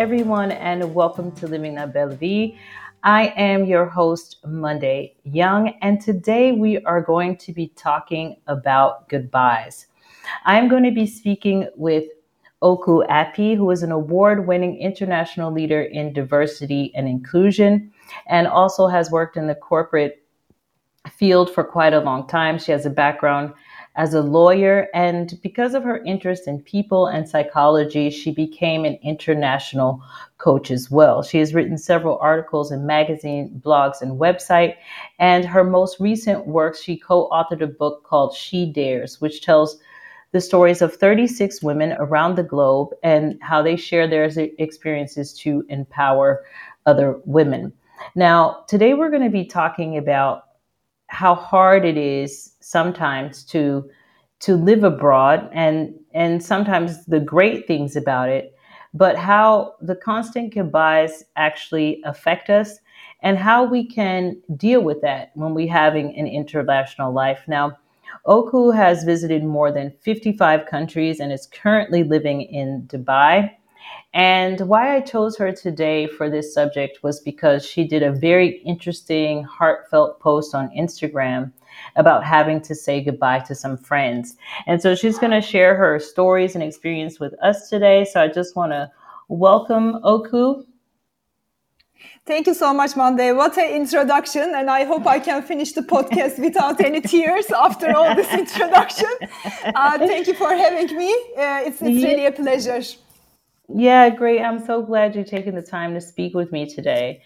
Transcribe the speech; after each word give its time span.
Everyone, 0.00 0.50
and 0.50 0.94
welcome 0.94 1.30
to 1.32 1.46
Living 1.46 1.74
La 1.74 1.84
Belle 1.84 2.16
Vie. 2.16 2.58
I 3.02 3.34
am 3.36 3.66
your 3.66 3.84
host, 3.84 4.38
Monday 4.46 5.14
Young, 5.24 5.74
and 5.82 6.00
today 6.00 6.52
we 6.52 6.78
are 6.84 7.02
going 7.02 7.36
to 7.36 7.52
be 7.52 7.68
talking 7.76 8.36
about 8.46 9.10
goodbyes. 9.10 9.88
I'm 10.46 10.68
going 10.68 10.84
to 10.84 10.90
be 10.90 11.06
speaking 11.06 11.68
with 11.76 12.04
Oku 12.62 13.02
Api, 13.10 13.56
who 13.56 13.70
is 13.70 13.82
an 13.82 13.92
award 13.92 14.46
winning 14.46 14.78
international 14.78 15.52
leader 15.52 15.82
in 15.82 16.14
diversity 16.14 16.92
and 16.94 17.06
inclusion, 17.06 17.92
and 18.26 18.46
also 18.46 18.86
has 18.86 19.10
worked 19.10 19.36
in 19.36 19.48
the 19.48 19.54
corporate 19.54 20.24
field 21.10 21.50
for 21.50 21.62
quite 21.62 21.92
a 21.92 22.00
long 22.00 22.26
time. 22.26 22.58
She 22.58 22.72
has 22.72 22.86
a 22.86 22.90
background 22.90 23.52
as 24.00 24.14
a 24.14 24.22
lawyer, 24.22 24.88
and 24.94 25.38
because 25.42 25.74
of 25.74 25.82
her 25.82 26.02
interest 26.04 26.48
in 26.48 26.58
people 26.62 27.06
and 27.06 27.28
psychology, 27.28 28.08
she 28.08 28.30
became 28.30 28.86
an 28.86 28.98
international 29.02 30.02
coach 30.38 30.70
as 30.70 30.90
well. 30.90 31.22
She 31.22 31.36
has 31.36 31.52
written 31.52 31.76
several 31.76 32.16
articles 32.16 32.72
in 32.72 32.86
magazine, 32.86 33.60
blogs, 33.62 34.00
and 34.00 34.18
website. 34.18 34.76
And 35.18 35.44
her 35.44 35.64
most 35.64 36.00
recent 36.00 36.46
work, 36.46 36.78
she 36.78 36.96
co 36.96 37.28
authored 37.28 37.60
a 37.60 37.66
book 37.66 38.02
called 38.04 38.34
She 38.34 38.64
Dares, 38.64 39.20
which 39.20 39.42
tells 39.42 39.76
the 40.32 40.40
stories 40.40 40.80
of 40.80 40.94
36 40.94 41.62
women 41.62 41.92
around 41.98 42.36
the 42.36 42.42
globe 42.42 42.88
and 43.02 43.38
how 43.42 43.60
they 43.60 43.76
share 43.76 44.08
their 44.08 44.30
experiences 44.58 45.34
to 45.40 45.62
empower 45.68 46.42
other 46.86 47.20
women. 47.26 47.70
Now, 48.14 48.64
today 48.66 48.94
we're 48.94 49.10
going 49.10 49.24
to 49.24 49.28
be 49.28 49.44
talking 49.44 49.98
about 49.98 50.44
how 51.10 51.34
hard 51.34 51.84
it 51.84 51.96
is 51.96 52.56
sometimes 52.60 53.44
to 53.44 53.88
to 54.40 54.56
live 54.56 54.84
abroad 54.84 55.48
and 55.52 55.94
and 56.14 56.42
sometimes 56.42 57.04
the 57.06 57.20
great 57.20 57.66
things 57.66 57.94
about 57.96 58.28
it 58.28 58.54
but 58.94 59.16
how 59.16 59.74
the 59.80 59.94
constant 59.94 60.52
goodbyes 60.52 61.24
actually 61.36 62.00
affect 62.04 62.50
us 62.50 62.78
and 63.22 63.38
how 63.38 63.64
we 63.64 63.86
can 63.86 64.40
deal 64.56 64.82
with 64.82 65.00
that 65.02 65.30
when 65.34 65.54
we're 65.54 65.72
having 65.72 66.16
an 66.18 66.26
international 66.26 67.12
life. 67.12 67.42
Now 67.46 67.78
oku 68.26 68.70
has 68.70 69.04
visited 69.04 69.44
more 69.44 69.70
than 69.70 69.92
55 70.02 70.66
countries 70.66 71.20
and 71.20 71.32
is 71.32 71.46
currently 71.46 72.02
living 72.02 72.42
in 72.42 72.82
dubai 72.88 73.50
and 74.12 74.60
why 74.62 74.96
I 74.96 75.00
chose 75.00 75.36
her 75.36 75.52
today 75.52 76.06
for 76.06 76.28
this 76.28 76.52
subject 76.52 77.02
was 77.02 77.20
because 77.20 77.64
she 77.64 77.84
did 77.84 78.02
a 78.02 78.10
very 78.10 78.58
interesting, 78.64 79.44
heartfelt 79.44 80.18
post 80.18 80.54
on 80.54 80.68
Instagram 80.70 81.52
about 81.96 82.24
having 82.24 82.60
to 82.62 82.74
say 82.74 83.00
goodbye 83.00 83.38
to 83.40 83.54
some 83.54 83.76
friends. 83.76 84.36
And 84.66 84.82
so 84.82 84.94
she's 84.94 85.18
going 85.18 85.30
to 85.30 85.40
share 85.40 85.76
her 85.76 86.00
stories 86.00 86.54
and 86.54 86.64
experience 86.64 87.20
with 87.20 87.34
us 87.40 87.68
today. 87.68 88.04
So 88.04 88.20
I 88.20 88.28
just 88.28 88.56
want 88.56 88.72
to 88.72 88.90
welcome 89.28 90.00
Oku. 90.02 90.64
Thank 92.26 92.46
you 92.46 92.54
so 92.54 92.74
much, 92.74 92.96
Monday. 92.96 93.32
What 93.32 93.56
an 93.58 93.70
introduction. 93.70 94.54
And 94.54 94.70
I 94.70 94.84
hope 94.84 95.06
I 95.06 95.20
can 95.20 95.42
finish 95.42 95.72
the 95.72 95.82
podcast 95.82 96.38
without 96.38 96.80
any 96.80 97.00
tears 97.00 97.46
after 97.50 97.94
all 97.94 98.14
this 98.14 98.32
introduction. 98.42 99.12
Uh, 99.64 99.98
thank 99.98 100.26
you 100.26 100.34
for 100.34 100.48
having 100.48 100.96
me. 100.96 101.12
Uh, 101.36 101.62
it's, 101.66 101.80
it's 101.80 102.04
really 102.04 102.26
a 102.26 102.32
pleasure. 102.32 102.82
Yeah, 103.74 104.10
great. 104.10 104.40
I'm 104.40 104.64
so 104.64 104.82
glad 104.82 105.14
you're 105.14 105.24
taking 105.24 105.54
the 105.54 105.62
time 105.62 105.94
to 105.94 106.00
speak 106.00 106.34
with 106.34 106.52
me 106.52 106.66
today. 106.66 107.22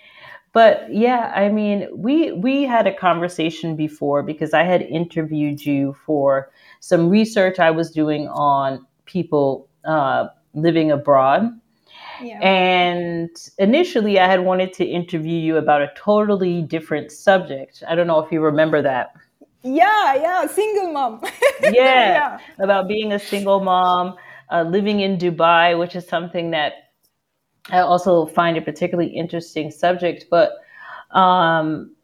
But 0.53 0.87
yeah, 0.95 1.33
I 1.35 1.49
mean, 1.49 1.89
we 1.93 2.31
we 2.33 2.63
had 2.63 2.87
a 2.87 2.95
conversation 2.95 3.75
before 3.75 4.23
because 4.23 4.55
I 4.55 4.63
had 4.63 4.83
interviewed 4.83 5.67
you 5.67 5.97
for 6.07 6.51
some 6.79 7.09
research 7.09 7.59
I 7.59 7.73
was 7.73 7.91
doing 7.91 8.29
on 8.29 8.87
people 9.05 9.69
uh, 9.85 10.29
living 10.55 10.93
abroad. 10.93 11.61
Yeah. 12.23 12.39
And 12.41 13.31
initially, 13.59 14.21
I 14.21 14.29
had 14.29 14.45
wanted 14.45 14.73
to 14.75 14.85
interview 14.85 15.37
you 15.37 15.57
about 15.57 15.83
a 15.83 15.91
totally 15.97 16.63
different 16.63 17.11
subject. 17.11 17.83
I 17.89 17.97
don't 17.97 18.07
know 18.07 18.21
if 18.21 18.31
you 18.31 18.41
remember 18.41 18.81
that. 18.83 19.13
Yeah, 19.65 20.15
yeah, 20.15 20.47
single 20.47 20.93
mom. 20.93 21.21
yeah, 21.63 21.71
yeah, 21.73 22.39
about 22.61 22.87
being 22.87 23.13
a 23.13 23.19
single 23.19 23.59
mom 23.61 24.15
uh, 24.55 24.63
living 24.63 25.01
in 25.01 25.19
Dubai, 25.19 25.77
which 25.79 25.97
is 25.97 26.07
something 26.07 26.51
that 26.53 26.73
I 27.71 27.81
also 27.81 28.27
find 28.27 28.57
a 28.57 28.63
particularly 28.63 29.11
interesting 29.11 29.71
subject. 29.71 30.27
But 30.31 30.53
um, 31.11 31.95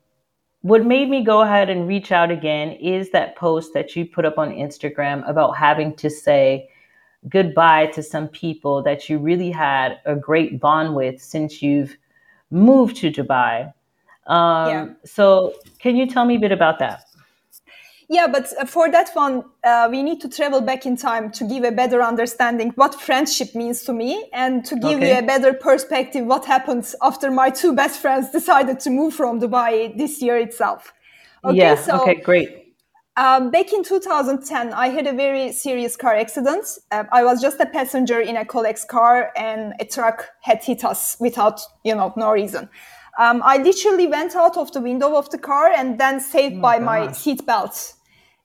what 0.63 0.85
made 0.85 1.09
me 1.09 1.23
go 1.25 1.43
ahead 1.43 1.71
and 1.71 1.87
reach 1.87 2.11
out 2.11 2.31
again 2.31 2.73
is 2.73 3.11
that 3.11 3.37
post 3.37 3.73
that 3.75 3.95
you 3.95 4.05
put 4.05 4.25
up 4.25 4.37
on 4.37 4.51
Instagram 4.51 5.29
about 5.29 5.57
having 5.57 5.95
to 5.97 6.11
say 6.11 6.69
goodbye 7.29 7.87
to 7.87 8.03
some 8.03 8.27
people 8.27 8.83
that 8.83 9.09
you 9.09 9.19
really 9.19 9.51
had 9.51 10.01
a 10.05 10.17
great 10.17 10.59
bond 10.59 10.95
with 10.95 11.23
since 11.23 11.63
you've 11.63 11.97
moved 12.51 12.97
to 12.97 13.13
Dubai. 13.13 13.73
Um, 14.27 14.69
yeah. 14.69 14.89
So, 15.05 15.55
can 15.79 15.97
you 15.97 16.07
tell 16.07 16.25
me 16.25 16.37
a 16.37 16.39
bit 16.39 16.53
about 16.53 16.79
that? 16.79 17.05
Yeah, 18.11 18.27
but 18.27 18.53
uh, 18.61 18.65
for 18.65 18.91
that 18.91 19.11
one, 19.15 19.45
uh, 19.63 19.87
we 19.89 20.03
need 20.03 20.21
to 20.23 20.29
travel 20.29 20.61
back 20.61 20.85
in 20.85 20.97
time 20.97 21.31
to 21.31 21.45
give 21.45 21.63
a 21.63 21.71
better 21.71 22.03
understanding 22.03 22.71
what 22.71 23.01
friendship 23.01 23.55
means 23.55 23.83
to 23.85 23.93
me 23.93 24.29
and 24.33 24.65
to 24.65 24.75
give 24.75 24.99
okay. 24.99 25.13
you 25.13 25.19
a 25.21 25.23
better 25.23 25.53
perspective 25.53 26.27
what 26.27 26.45
happened 26.45 26.93
after 27.03 27.31
my 27.31 27.51
two 27.51 27.73
best 27.73 28.01
friends 28.01 28.31
decided 28.31 28.81
to 28.81 28.91
move 28.91 29.15
from 29.15 29.41
Dubai 29.41 29.97
this 29.97 30.21
year 30.21 30.37
itself. 30.39 30.93
Okay, 31.45 31.57
yeah, 31.57 31.77
so, 31.77 32.03
okay, 32.03 32.17
great. 32.17 32.75
Um, 33.17 33.53
back 33.53 33.73
in 33.73 33.85
2010, 33.85 34.73
I 34.73 34.89
had 34.89 35.07
a 35.07 35.13
very 35.13 35.53
serious 35.53 35.97
car 35.97 36.17
accident. 36.17 36.67
Uh, 36.91 37.05
I 37.13 37.23
was 37.23 37.41
just 37.41 37.61
a 37.61 37.67
passenger 37.67 38.19
in 38.19 38.37
a 38.37 38.45
colleague's 38.45 38.85
car, 38.85 39.31
and 39.37 39.75
a 39.79 39.85
truck 39.85 40.27
had 40.41 40.65
hit 40.65 40.85
us 40.85 41.17
without, 41.21 41.61
you 41.85 41.95
know, 41.95 42.13
no 42.17 42.33
reason. 42.33 42.69
Um, 43.21 43.41
I 43.45 43.59
literally 43.59 44.09
went 44.09 44.35
out 44.35 44.57
of 44.57 44.73
the 44.73 44.81
window 44.81 45.15
of 45.15 45.31
the 45.31 45.39
car 45.39 45.69
and 45.69 46.01
then 46.01 46.19
saved 46.19 46.57
oh, 46.57 46.61
by 46.61 46.79
God. 46.79 46.85
my 46.85 47.13
seat 47.13 47.47
belt. 47.47 47.95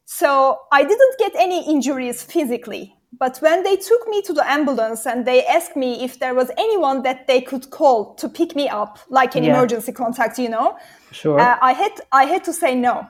So 0.05 0.59
I 0.71 0.83
didn't 0.83 1.17
get 1.17 1.33
any 1.35 1.69
injuries 1.69 2.23
physically. 2.23 2.95
But 3.17 3.37
when 3.37 3.63
they 3.63 3.77
took 3.77 4.07
me 4.07 4.21
to 4.23 4.33
the 4.33 4.49
ambulance 4.49 5.05
and 5.05 5.25
they 5.25 5.45
asked 5.45 5.75
me 5.75 6.03
if 6.03 6.19
there 6.19 6.33
was 6.33 6.51
anyone 6.57 7.03
that 7.03 7.27
they 7.27 7.41
could 7.41 7.69
call 7.69 8.13
to 8.15 8.27
pick 8.27 8.55
me 8.55 8.67
up, 8.67 8.99
like 9.09 9.35
an 9.35 9.43
yeah. 9.43 9.55
emergency 9.55 9.91
contact, 9.91 10.37
you 10.37 10.49
know, 10.49 10.77
sure. 11.11 11.39
Uh, 11.39 11.57
I 11.61 11.73
had 11.73 11.93
I 12.11 12.25
had 12.25 12.43
to 12.43 12.53
say 12.53 12.75
no, 12.75 13.07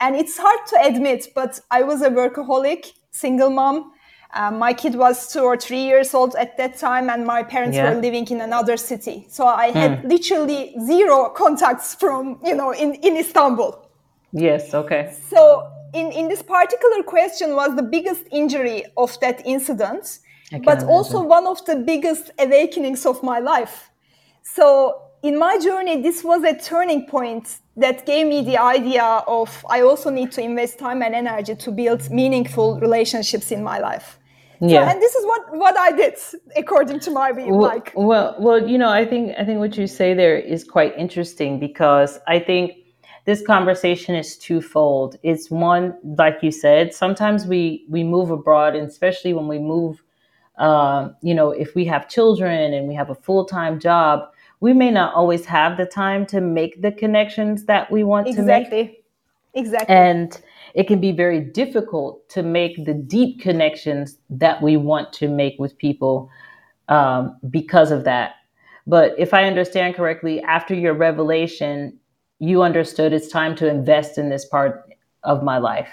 and 0.00 0.14
it's 0.14 0.38
hard 0.38 0.60
to 0.68 0.76
admit, 0.84 1.28
but 1.34 1.58
I 1.70 1.82
was 1.82 2.02
a 2.02 2.10
workaholic, 2.10 2.92
single 3.10 3.50
mom. 3.50 3.92
Uh, 4.34 4.50
my 4.50 4.72
kid 4.72 4.94
was 4.94 5.32
two 5.32 5.40
or 5.40 5.56
three 5.56 5.82
years 5.82 6.14
old 6.14 6.36
at 6.36 6.56
that 6.58 6.76
time, 6.78 7.10
and 7.10 7.26
my 7.26 7.42
parents 7.42 7.76
yeah. 7.76 7.92
were 7.92 8.00
living 8.00 8.26
in 8.28 8.40
another 8.40 8.76
city. 8.76 9.26
So 9.28 9.46
I 9.46 9.70
had 9.70 10.02
mm. 10.02 10.08
literally 10.08 10.76
zero 10.84 11.30
contacts 11.30 11.94
from 11.94 12.38
you 12.44 12.54
know 12.54 12.70
in 12.72 12.94
in 12.94 13.16
Istanbul. 13.16 13.84
Yes. 14.32 14.74
Okay. 14.74 15.12
So 15.28 15.66
in, 15.94 16.12
in 16.12 16.28
this 16.28 16.42
particular 16.42 17.02
question 17.02 17.54
was 17.54 17.74
the 17.76 17.82
biggest 17.82 18.24
injury 18.30 18.84
of 18.96 19.18
that 19.20 19.46
incident, 19.46 20.20
but 20.50 20.58
imagine. 20.58 20.88
also 20.88 21.22
one 21.22 21.46
of 21.46 21.64
the 21.64 21.76
biggest 21.76 22.30
awakenings 22.38 23.06
of 23.06 23.22
my 23.22 23.38
life. 23.38 23.90
So 24.42 25.02
in 25.22 25.38
my 25.38 25.58
journey, 25.58 26.00
this 26.00 26.22
was 26.22 26.42
a 26.44 26.56
turning 26.58 27.06
point 27.06 27.58
that 27.76 28.06
gave 28.06 28.26
me 28.26 28.42
the 28.42 28.58
idea 28.58 29.02
of 29.02 29.64
I 29.68 29.82
also 29.82 30.10
need 30.10 30.32
to 30.32 30.42
invest 30.42 30.78
time 30.78 31.02
and 31.02 31.14
energy 31.14 31.54
to 31.54 31.70
build 31.70 32.10
meaningful 32.10 32.78
relationships 32.80 33.50
in 33.50 33.62
my 33.62 33.78
life. 33.78 34.18
Yeah. 34.60 34.84
So, 34.84 34.90
and 34.92 35.02
this 35.02 35.14
is 35.14 35.24
what, 35.24 35.56
what 35.56 35.78
I 35.78 35.92
did 35.92 36.14
according 36.56 37.00
to 37.00 37.10
my 37.10 37.32
view. 37.32 37.54
Well, 37.54 37.60
like, 37.60 37.92
well, 37.94 38.36
well, 38.40 38.68
you 38.68 38.78
know, 38.78 38.90
I 38.90 39.04
think 39.04 39.34
I 39.38 39.44
think 39.44 39.60
what 39.60 39.76
you 39.76 39.86
say 39.86 40.14
there 40.14 40.36
is 40.36 40.64
quite 40.64 40.96
interesting 40.98 41.60
because 41.60 42.18
I 42.26 42.40
think 42.40 42.72
this 43.28 43.42
conversation 43.46 44.14
is 44.14 44.38
twofold. 44.38 45.18
It's 45.22 45.50
one, 45.50 45.94
like 46.16 46.38
you 46.40 46.50
said, 46.50 46.94
sometimes 46.94 47.44
we 47.44 47.84
we 47.86 48.02
move 48.02 48.30
abroad, 48.30 48.74
and 48.74 48.88
especially 48.88 49.34
when 49.34 49.46
we 49.46 49.58
move, 49.58 50.02
uh, 50.56 51.10
you 51.20 51.34
know, 51.34 51.50
if 51.50 51.74
we 51.74 51.84
have 51.84 52.08
children 52.08 52.72
and 52.72 52.88
we 52.88 52.94
have 52.94 53.10
a 53.10 53.14
full 53.14 53.44
time 53.44 53.78
job, 53.78 54.20
we 54.60 54.72
may 54.72 54.90
not 54.90 55.12
always 55.12 55.44
have 55.44 55.76
the 55.76 55.84
time 55.84 56.24
to 56.24 56.40
make 56.40 56.80
the 56.80 56.90
connections 56.90 57.66
that 57.66 57.92
we 57.92 58.02
want 58.02 58.28
exactly. 58.28 58.64
to 58.64 58.86
make. 58.86 59.04
Exactly. 59.52 59.94
And 59.94 60.40
it 60.72 60.86
can 60.86 60.98
be 60.98 61.12
very 61.12 61.40
difficult 61.40 62.26
to 62.30 62.42
make 62.42 62.82
the 62.86 62.94
deep 62.94 63.42
connections 63.42 64.16
that 64.30 64.62
we 64.62 64.78
want 64.78 65.12
to 65.20 65.28
make 65.28 65.56
with 65.58 65.76
people 65.76 66.30
um, 66.88 67.36
because 67.50 67.90
of 67.90 68.04
that. 68.04 68.36
But 68.86 69.14
if 69.18 69.34
I 69.34 69.44
understand 69.44 69.96
correctly, 69.96 70.40
after 70.40 70.72
your 70.72 70.94
revelation, 70.94 72.00
you 72.38 72.62
understood 72.62 73.12
it's 73.12 73.28
time 73.28 73.54
to 73.56 73.68
invest 73.68 74.18
in 74.18 74.28
this 74.28 74.44
part 74.44 74.88
of 75.24 75.42
my 75.42 75.58
life. 75.58 75.88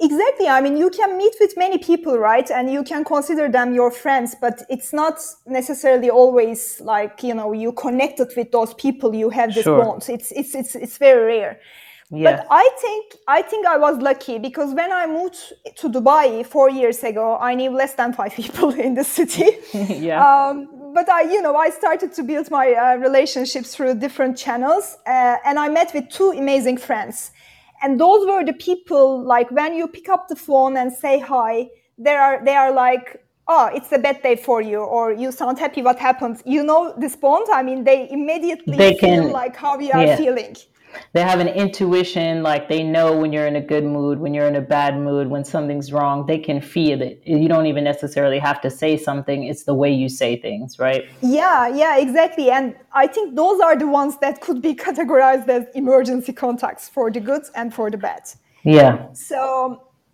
Exactly. 0.00 0.48
I 0.48 0.60
mean, 0.60 0.76
you 0.76 0.90
can 0.90 1.16
meet 1.16 1.34
with 1.40 1.56
many 1.56 1.78
people, 1.78 2.18
right? 2.18 2.50
And 2.50 2.70
you 2.70 2.82
can 2.82 3.04
consider 3.04 3.48
them 3.48 3.74
your 3.74 3.90
friends, 3.90 4.34
but 4.40 4.62
it's 4.68 4.92
not 4.92 5.20
necessarily 5.46 6.10
always 6.10 6.80
like, 6.80 7.22
you 7.22 7.32
know, 7.32 7.52
you 7.52 7.72
connected 7.72 8.32
with 8.36 8.50
those 8.50 8.74
people, 8.74 9.14
you 9.14 9.30
have 9.30 9.54
this 9.54 9.64
sure. 9.64 9.82
bond. 9.82 10.04
It's, 10.08 10.32
it's, 10.32 10.54
it's, 10.54 10.74
it's 10.74 10.98
very 10.98 11.38
rare. 11.38 11.60
Yeah. 12.10 12.36
But 12.36 12.46
I 12.50 12.70
think 12.80 13.14
I 13.26 13.42
think 13.42 13.66
I 13.66 13.78
was 13.78 13.96
lucky 13.98 14.38
because 14.38 14.74
when 14.74 14.92
I 14.92 15.06
moved 15.06 15.38
to 15.76 15.88
Dubai 15.88 16.44
four 16.44 16.70
years 16.70 17.02
ago, 17.02 17.38
I 17.40 17.54
knew 17.54 17.70
less 17.70 17.94
than 17.94 18.12
five 18.12 18.34
people 18.36 18.70
in 18.70 18.94
the 18.94 19.04
city. 19.04 19.50
yeah. 19.72 20.22
Um, 20.22 20.68
but 20.94 21.08
I, 21.10 21.22
you 21.34 21.42
know, 21.42 21.56
I 21.56 21.70
started 21.70 22.12
to 22.14 22.22
build 22.22 22.50
my 22.50 22.66
uh, 22.72 22.96
relationships 22.96 23.74
through 23.74 23.94
different 23.96 24.38
channels, 24.38 24.96
uh, 25.06 25.36
and 25.44 25.58
I 25.58 25.68
met 25.68 25.92
with 25.94 26.08
two 26.08 26.30
amazing 26.30 26.78
friends, 26.78 27.32
and 27.82 28.00
those 28.00 28.26
were 28.26 28.44
the 28.44 28.52
people 28.68 29.22
like 29.34 29.50
when 29.50 29.74
you 29.74 29.86
pick 29.88 30.08
up 30.08 30.28
the 30.28 30.36
phone 30.36 30.76
and 30.76 30.92
say 30.92 31.18
hi, 31.18 31.68
they 31.98 32.14
are 32.14 32.44
they 32.44 32.54
are 32.54 32.72
like, 32.72 33.06
oh, 33.48 33.66
it's 33.76 33.90
a 33.92 33.98
bad 33.98 34.22
day 34.22 34.36
for 34.36 34.62
you, 34.62 34.78
or 34.80 35.12
you 35.12 35.32
sound 35.32 35.58
happy. 35.58 35.82
What 35.82 35.98
happened? 35.98 36.36
You 36.46 36.62
know 36.64 36.94
this 36.96 37.16
bond. 37.16 37.46
I 37.52 37.62
mean, 37.62 37.84
they 37.84 38.08
immediately 38.10 38.76
They 38.76 38.96
feel 38.96 39.22
can- 39.24 39.32
like 39.32 39.56
how 39.56 39.76
we 39.76 39.90
are 39.92 40.04
yeah. 40.06 40.16
feeling. 40.16 40.56
They 41.12 41.22
have 41.22 41.40
an 41.40 41.48
intuition 41.48 42.42
like 42.42 42.68
they 42.68 42.82
know 42.82 43.16
when 43.16 43.32
you're 43.32 43.46
in 43.46 43.56
a 43.56 43.60
good 43.60 43.84
mood 43.84 44.18
when 44.18 44.34
you're 44.34 44.46
in 44.46 44.56
a 44.56 44.60
bad 44.60 44.98
mood 44.98 45.28
when 45.28 45.44
something's 45.44 45.92
wrong 45.92 46.26
they 46.26 46.38
can 46.38 46.60
feel 46.60 47.00
it 47.02 47.20
you 47.24 47.48
don't 47.48 47.66
even 47.66 47.84
necessarily 47.84 48.38
have 48.38 48.60
to 48.60 48.70
say 48.70 48.96
something 48.96 49.44
it's 49.44 49.64
the 49.64 49.74
way 49.74 49.92
you 49.92 50.08
say 50.08 50.36
things 50.36 50.78
right 50.78 51.04
Yeah, 51.24 51.68
yeah, 51.68 51.96
exactly. 51.96 52.50
And 52.50 52.76
I 52.92 53.06
think 53.06 53.34
those 53.34 53.60
are 53.60 53.76
the 53.76 53.88
ones 53.88 54.18
that 54.18 54.40
could 54.40 54.60
be 54.62 54.74
categorized 54.86 55.48
as 55.48 55.64
emergency 55.74 56.32
contacts 56.32 56.88
for 56.88 57.10
the 57.10 57.20
good 57.20 57.42
and 57.54 57.74
for 57.74 57.90
the 57.90 57.96
bad. 57.96 58.22
yeah 58.62 59.12
So, 59.12 59.38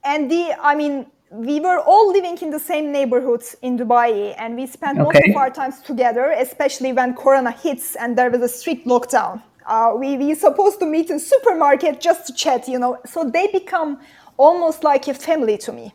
and 0.05 0.31
the, 0.31 0.55
I 0.61 0.75
mean, 0.75 1.07
we 1.31 1.61
were 1.61 1.79
all 1.79 2.11
living 2.11 2.37
in 2.39 2.51
the 2.51 2.59
same 2.59 2.91
neighborhoods 2.91 3.55
in 3.63 3.79
Dubai, 3.79 4.35
and 4.39 4.57
we 4.57 4.67
spent 4.67 4.99
most 4.99 5.21
of 5.29 5.37
our 5.37 5.51
times 5.51 5.81
together, 5.81 6.33
especially 6.47 6.93
when 6.93 7.15
Corona 7.15 7.53
hits 7.53 7.95
and 7.97 8.19
there 8.19 8.31
was 8.31 8.43
a 8.43 8.49
strict 8.49 8.87
lockdown. 8.87 9.43
Uh, 9.71 9.93
we 10.03 10.09
we 10.23 10.35
supposed 10.35 10.79
to 10.81 10.87
meet 10.97 11.09
in 11.15 11.19
supermarket 11.33 11.95
just 12.09 12.21
to 12.27 12.33
chat, 12.45 12.63
you 12.73 12.79
know. 12.83 12.93
So 13.13 13.19
they 13.37 13.47
become 13.61 13.91
almost 14.37 14.79
like 14.91 15.05
a 15.09 15.15
family 15.15 15.57
to 15.67 15.73
me. 15.79 15.87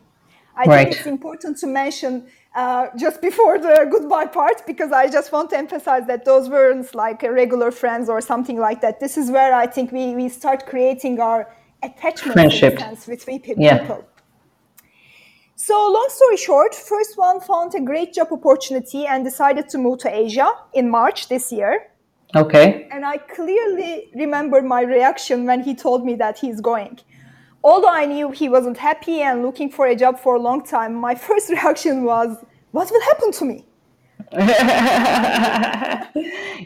I 0.55 0.65
Right. 0.65 0.87
think 0.87 0.91
it's 0.97 1.07
important 1.17 1.53
to 1.63 1.67
mention 1.67 2.13
uh, 2.55 2.87
just 3.03 3.17
before 3.29 3.55
the 3.59 3.75
goodbye 3.93 4.27
part 4.39 4.57
because 4.65 4.91
I 4.93 5.05
just 5.17 5.29
want 5.35 5.49
to 5.51 5.57
emphasize 5.57 6.05
that 6.11 6.23
those 6.23 6.45
weren't 6.55 6.95
like 6.95 7.19
regular 7.23 7.69
friends 7.81 8.07
or 8.13 8.21
something 8.21 8.57
like 8.67 8.79
that. 8.81 8.99
This 9.05 9.17
is 9.17 9.29
where 9.29 9.53
I 9.53 9.67
think 9.67 9.91
we, 9.91 10.15
we 10.15 10.29
start 10.29 10.59
creating 10.65 11.19
our 11.19 11.39
attachment 11.83 12.33
Friendship. 12.33 12.73
in 12.73 12.77
a 12.77 12.79
sense 12.85 13.07
with 13.07 13.21
we 13.27 13.39
pe- 13.39 13.55
Yeah. 13.57 13.77
people. 13.79 14.01
So, 15.57 15.75
long 15.97 16.07
story 16.09 16.37
short, 16.37 16.73
first 16.75 17.13
one 17.17 17.37
found 17.41 17.69
a 17.75 17.81
great 17.81 18.13
job 18.13 18.27
opportunity 18.31 19.05
and 19.05 19.23
decided 19.25 19.65
to 19.69 19.77
move 19.77 19.97
to 19.99 20.09
Asia 20.23 20.49
in 20.73 20.89
March 20.89 21.27
this 21.27 21.51
year. 21.51 21.73
Okay 22.35 22.87
And 22.91 23.05
I 23.05 23.17
clearly 23.17 24.09
remember 24.15 24.61
my 24.61 24.81
reaction 24.81 25.45
when 25.45 25.61
he 25.61 25.75
told 25.75 26.05
me 26.05 26.15
that 26.15 26.37
he's 26.37 26.61
going. 26.61 26.99
Although 27.63 27.89
I 27.89 28.05
knew 28.05 28.31
he 28.31 28.47
wasn't 28.47 28.77
happy 28.77 29.21
and 29.21 29.41
looking 29.41 29.69
for 29.71 29.87
a 29.87 29.95
job 29.95 30.19
for 30.19 30.35
a 30.35 30.39
long 30.39 30.63
time, 30.63 30.93
my 30.95 31.15
first 31.27 31.49
reaction 31.49 32.03
was, 32.03 32.37
What 32.71 32.89
will 32.91 33.01
happen 33.01 33.31
to 33.33 33.45
me? 33.45 33.65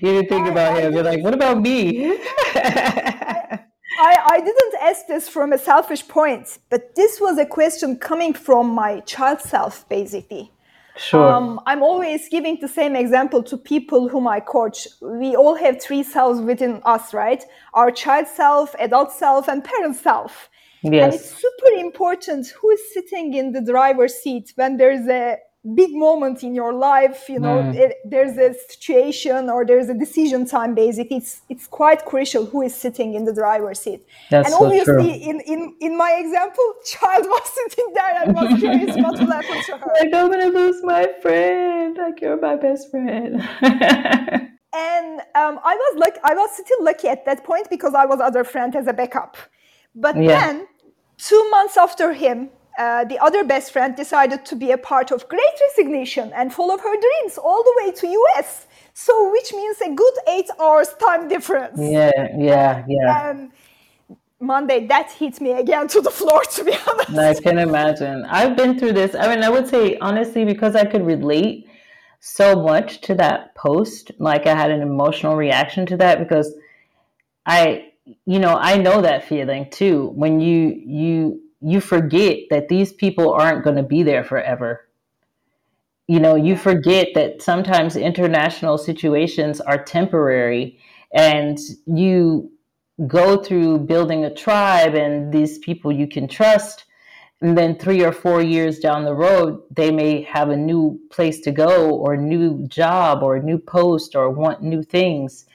you 0.02 0.14
didn't 0.14 0.30
think 0.30 0.48
about 0.48 0.78
him 0.80 0.94
you're 0.94 1.04
like 1.04 1.22
what 1.22 1.34
about 1.34 1.60
me 1.60 2.18
I, 4.02 4.16
I 4.36 4.40
didn't 4.40 4.76
ask 4.82 5.08
this 5.08 5.28
from 5.28 5.52
a 5.52 5.58
selfish 5.58 6.08
point, 6.08 6.60
but 6.70 6.96
this 6.96 7.20
was 7.20 7.38
a 7.38 7.46
question 7.46 7.98
coming 7.98 8.34
from 8.34 8.70
my 8.70 9.02
child 9.02 9.42
self, 9.42 9.88
basically. 9.90 10.54
Sure 11.00 11.34
Um, 11.36 11.60
I'm 11.66 11.84
always 11.84 12.30
giving 12.30 12.60
the 12.62 12.68
same 12.68 12.96
example 12.96 13.44
to 13.44 13.57
people 13.57 14.10
whom 14.10 14.28
I 14.28 14.40
coach. 14.42 14.88
We 15.01 15.36
all 15.36 15.56
have 15.56 15.81
three 15.81 16.04
selves 16.04 16.42
within 16.42 16.81
us, 16.86 17.13
right? 17.13 17.44
Our 17.74 17.92
child 17.92 18.28
self, 18.28 18.75
adult 18.80 19.12
self, 19.12 19.48
and 19.48 19.63
parent 19.63 19.96
self. 19.96 20.50
And 21.01 21.13
yes 21.13 21.13
it's 21.13 21.30
super 21.31 21.72
important 21.80 22.48
who 22.48 22.69
is 22.72 22.81
sitting 22.94 23.34
in 23.34 23.51
the 23.54 23.62
driver's 23.62 24.16
seat 24.16 24.54
when 24.56 24.78
there's 24.78 25.07
a 25.07 25.38
big 25.76 25.94
moment 25.94 26.44
in 26.44 26.56
your 26.56 26.74
life, 26.74 27.28
you 27.30 27.40
know, 27.40 27.58
Mm. 27.64 27.76
it, 27.76 27.98
there's 28.06 28.38
a 28.38 28.54
situation 28.54 29.50
or 29.50 29.66
there's 29.66 29.90
a 29.90 29.94
decision 29.94 30.46
time 30.46 30.74
basically. 30.76 31.18
It's 31.18 31.42
it's 31.50 31.68
quite 31.68 32.06
crucial 32.06 32.46
who 32.46 32.62
is 32.62 32.74
sitting 32.76 33.14
in 33.14 33.26
the 33.26 33.34
driver's 33.34 33.80
seat. 33.82 34.02
That's 34.30 34.48
and 34.48 34.54
so 34.56 34.66
obviously 34.66 35.10
true. 35.10 35.30
in, 35.30 35.42
in 35.42 35.76
in 35.82 35.98
my 35.98 36.12
example, 36.24 36.64
child 36.86 37.26
was 37.26 37.46
sitting 37.60 37.94
there 37.94 38.16
and 38.24 38.34
was 38.34 38.54
curious 38.58 38.96
what 38.98 39.16
will 39.20 39.32
happen 39.32 39.62
to 39.62 39.74
her. 39.78 39.92
like 40.00 40.14
i'm 40.14 40.30
gonna 40.32 40.48
lose 40.62 40.80
my 40.84 41.08
friend 41.22 41.98
like 41.98 42.22
you're 42.22 42.40
my 42.40 42.56
best 42.56 42.90
friend 42.92 43.42
And 44.72 45.20
um, 45.36 45.60
I 45.64 45.76
was 45.76 45.98
like, 45.98 46.18
I 46.24 46.36
was 46.36 46.52
still 46.54 46.84
lucky 46.84 47.08
at 47.08 47.26
that 47.26 47.44
point 47.44 47.68
because 47.72 47.96
I 47.96 48.06
was 48.06 48.20
other 48.20 48.44
friend 48.44 48.76
as 48.76 48.86
a 48.88 48.94
backup. 48.94 49.36
But 49.96 50.16
Yeah. 50.16 50.28
then, 50.28 50.68
two 51.18 51.50
months 51.50 51.76
after 51.76 52.14
him, 52.14 52.52
uh, 52.77 53.04
the 53.06 53.18
other 53.19 53.44
best 53.44 53.71
friend 53.74 53.95
decided 53.95 54.45
to 54.45 54.56
be 54.56 54.71
a 54.71 54.77
part 54.77 55.12
of 55.12 55.27
Great 55.27 55.56
Resignation 55.69 56.31
and 56.33 56.54
follow 56.54 56.77
her 56.77 56.95
dreams 57.06 57.38
all 57.38 57.63
the 57.63 57.74
way 57.83 57.92
to 57.92 58.07
US. 58.07 58.68
So, 58.94 59.31
which 59.31 59.54
means 59.54 59.80
a 59.81 59.89
good 59.94 60.13
eight 60.27 60.50
hours 60.60 60.89
time 61.00 61.27
difference. 61.27 61.80
yeah 61.80 62.12
yeah 62.38 62.83
yeah 62.88 63.30
And 63.30 63.51
Monday, 64.42 64.88
that 64.88 65.12
hit 65.12 65.42
me 65.42 65.51
again 65.51 65.88
to 65.89 66.01
the 66.01 66.10
floor. 66.10 66.42
To 66.44 66.63
be 66.63 66.74
honest. 66.88 67.18
I 67.18 67.33
can 67.42 67.57
imagine. 67.57 68.25
I've 68.25 68.56
been 68.56 68.80
through 68.80 68.94
this. 68.94 69.16
I 69.16 69.27
mean, 69.33 69.44
I 69.44 69.50
would 69.50 69.68
say 69.68 69.98
honestly, 70.00 70.45
because 70.45 70.75
I 70.75 70.86
could 70.86 71.06
relate 71.06 71.68
so 72.21 72.56
much 72.56 73.01
to 73.01 73.16
that 73.16 73.56
post, 73.56 74.12
like 74.19 74.48
I 74.48 74.56
had 74.56 74.71
an 74.71 74.81
emotional 74.81 75.36
reaction 75.36 75.86
to 75.88 75.98
that 75.98 76.19
because 76.19 76.54
I, 77.45 77.92
you 78.25 78.39
know, 78.39 78.56
I 78.56 78.77
know 78.77 79.01
that 79.01 79.24
feeling 79.25 79.69
too. 79.69 80.12
When 80.16 80.39
you 80.39 80.81
you 80.86 81.42
you 81.62 81.82
forget 81.82 82.40
that 82.50 82.70
these 82.70 82.94
people 82.94 83.32
aren't 83.34 83.64
going 83.64 83.76
to 83.76 83.84
be 83.84 84.04
there 84.04 84.24
forever. 84.24 84.88
You 86.08 86.20
know, 86.20 86.36
you 86.36 86.58
forget 86.58 87.10
that 87.16 87.42
sometimes 87.42 87.96
international 87.96 88.78
situations 88.78 89.62
are 89.62 89.84
temporary, 89.84 90.80
and 91.14 91.60
you 91.86 92.52
go 93.08 93.42
through 93.42 93.80
building 93.80 94.26
a 94.26 94.34
tribe 94.34 94.94
and 94.94 95.32
these 95.32 95.58
people 95.60 95.92
you 95.92 96.08
can 96.08 96.28
trust 96.28 96.86
and 97.42 97.58
then 97.58 97.78
three 97.78 98.04
or 98.04 98.12
four 98.12 98.42
years 98.42 98.80
down 98.80 99.06
the 99.06 99.14
road 99.14 99.62
they 99.72 99.90
may 99.90 100.22
have 100.24 100.50
a 100.50 100.58
new 100.58 101.00
place 101.10 101.40
to 101.40 101.52
go 101.52 101.92
or 101.92 102.14
a 102.14 102.22
new 102.22 102.68
job 102.68 103.24
or 103.24 103.38
a 103.38 103.44
new 103.44 103.57
post 103.57 104.16
or 104.16 104.30
want 104.30 104.62
new 104.62 104.83
things 104.83 105.45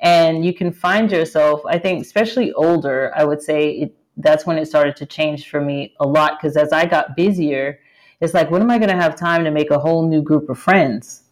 and 0.00 0.44
you 0.44 0.52
can 0.52 0.70
find 0.70 1.10
yourself 1.10 1.62
i 1.66 1.78
think 1.78 2.02
especially 2.02 2.52
older 2.52 3.12
i 3.16 3.24
would 3.24 3.40
say 3.40 3.70
it, 3.70 3.96
that's 4.22 4.46
when 4.46 4.58
it 4.58 4.66
started 4.66 4.96
to 4.96 5.06
change 5.06 5.48
for 5.48 5.60
me 5.60 5.94
a 6.00 6.06
lot 6.06 6.38
because 6.38 6.56
as 6.56 6.72
i 6.72 6.86
got 6.86 7.16
busier 7.16 7.78
it's 8.20 8.34
like 8.34 8.50
when 8.50 8.62
am 8.62 8.70
i 8.70 8.78
going 8.78 8.90
to 8.90 8.96
have 8.96 9.16
time 9.16 9.44
to 9.44 9.50
make 9.50 9.70
a 9.70 9.78
whole 9.78 10.06
new 10.08 10.22
group 10.22 10.48
of 10.48 10.58
friends 10.58 11.22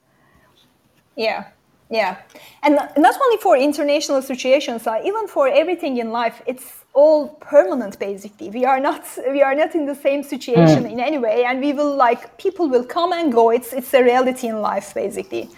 Yeah, 1.16 1.49
yeah, 1.90 2.18
and 2.62 2.76
not 2.97 3.14
only 3.21 3.38
for 3.38 3.57
international 3.57 4.23
situations, 4.23 4.87
uh, 4.87 5.00
even 5.04 5.26
for 5.26 5.49
everything 5.49 5.97
in 5.97 6.12
life, 6.12 6.42
it's 6.47 6.85
all 6.92 7.28
permanent. 7.40 7.99
Basically, 7.99 8.50
we 8.50 8.64
are 8.64 8.78
not 8.78 9.02
we 9.28 9.42
are 9.42 9.54
not 9.54 9.75
in 9.75 9.87
the 9.87 9.95
same 9.95 10.23
situation 10.23 10.87
in 10.87 11.00
any 11.00 11.18
way, 11.18 11.45
and 11.45 11.61
we 11.61 11.73
will 11.73 11.97
like 11.97 12.38
people 12.38 12.68
will 12.68 12.85
come 12.85 13.12
and 13.12 13.33
go. 13.33 13.50
It's 13.50 13.73
it's 13.73 13.92
a 13.95 14.02
reality 14.02 14.47
in 14.47 14.61
life, 14.61 14.95
basically. 14.95 15.49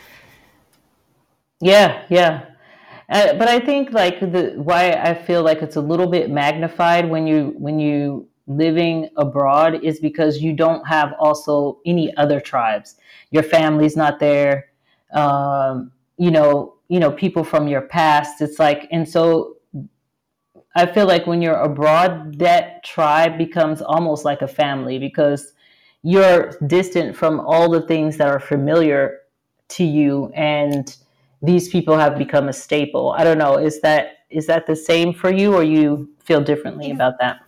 Yeah, 1.60 2.04
yeah. 2.08 2.46
Uh, 3.10 3.34
but 3.34 3.48
I 3.48 3.58
think 3.58 3.92
like 3.92 4.20
the 4.20 4.54
why 4.56 4.92
I 4.92 5.14
feel 5.14 5.42
like 5.42 5.62
it's 5.62 5.76
a 5.76 5.80
little 5.80 6.06
bit 6.06 6.30
magnified 6.30 7.08
when 7.10 7.26
you 7.26 7.54
when 7.58 7.80
you 7.80 8.28
living 8.46 9.08
abroad 9.16 9.84
is 9.84 10.00
because 10.00 10.40
you 10.40 10.52
don't 10.52 10.86
have 10.86 11.14
also 11.18 11.80
any 11.84 12.16
other 12.16 12.40
tribes. 12.40 12.96
Your 13.30 13.42
family's 13.42 13.96
not 13.96 14.20
there. 14.20 14.70
Um, 15.12 15.90
you 16.18 16.30
know, 16.30 16.74
you 16.88 17.00
know 17.00 17.10
people 17.10 17.42
from 17.42 17.66
your 17.66 17.82
past. 17.82 18.40
It's 18.40 18.60
like 18.60 18.86
and 18.92 19.08
so 19.08 19.56
I 20.76 20.86
feel 20.86 21.06
like 21.06 21.26
when 21.26 21.42
you're 21.42 21.56
abroad, 21.56 22.38
that 22.38 22.84
tribe 22.84 23.36
becomes 23.36 23.82
almost 23.82 24.24
like 24.24 24.40
a 24.40 24.48
family 24.48 25.00
because 25.00 25.52
you're 26.02 26.52
distant 26.68 27.16
from 27.16 27.40
all 27.40 27.68
the 27.68 27.82
things 27.82 28.16
that 28.18 28.28
are 28.28 28.38
familiar 28.38 29.18
to 29.70 29.84
you 29.84 30.30
and 30.34 30.96
these 31.42 31.68
people 31.68 31.96
have 31.98 32.18
become 32.18 32.48
a 32.48 32.52
staple. 32.52 33.14
I 33.16 33.24
don't 33.24 33.38
know, 33.38 33.56
is 33.56 33.80
that 33.80 34.18
is 34.30 34.46
that 34.46 34.66
the 34.66 34.76
same 34.76 35.12
for 35.12 35.32
you 35.32 35.54
or 35.54 35.62
you 35.62 36.08
feel 36.22 36.40
differently 36.40 36.90
about 36.90 37.18
that? 37.20 37.40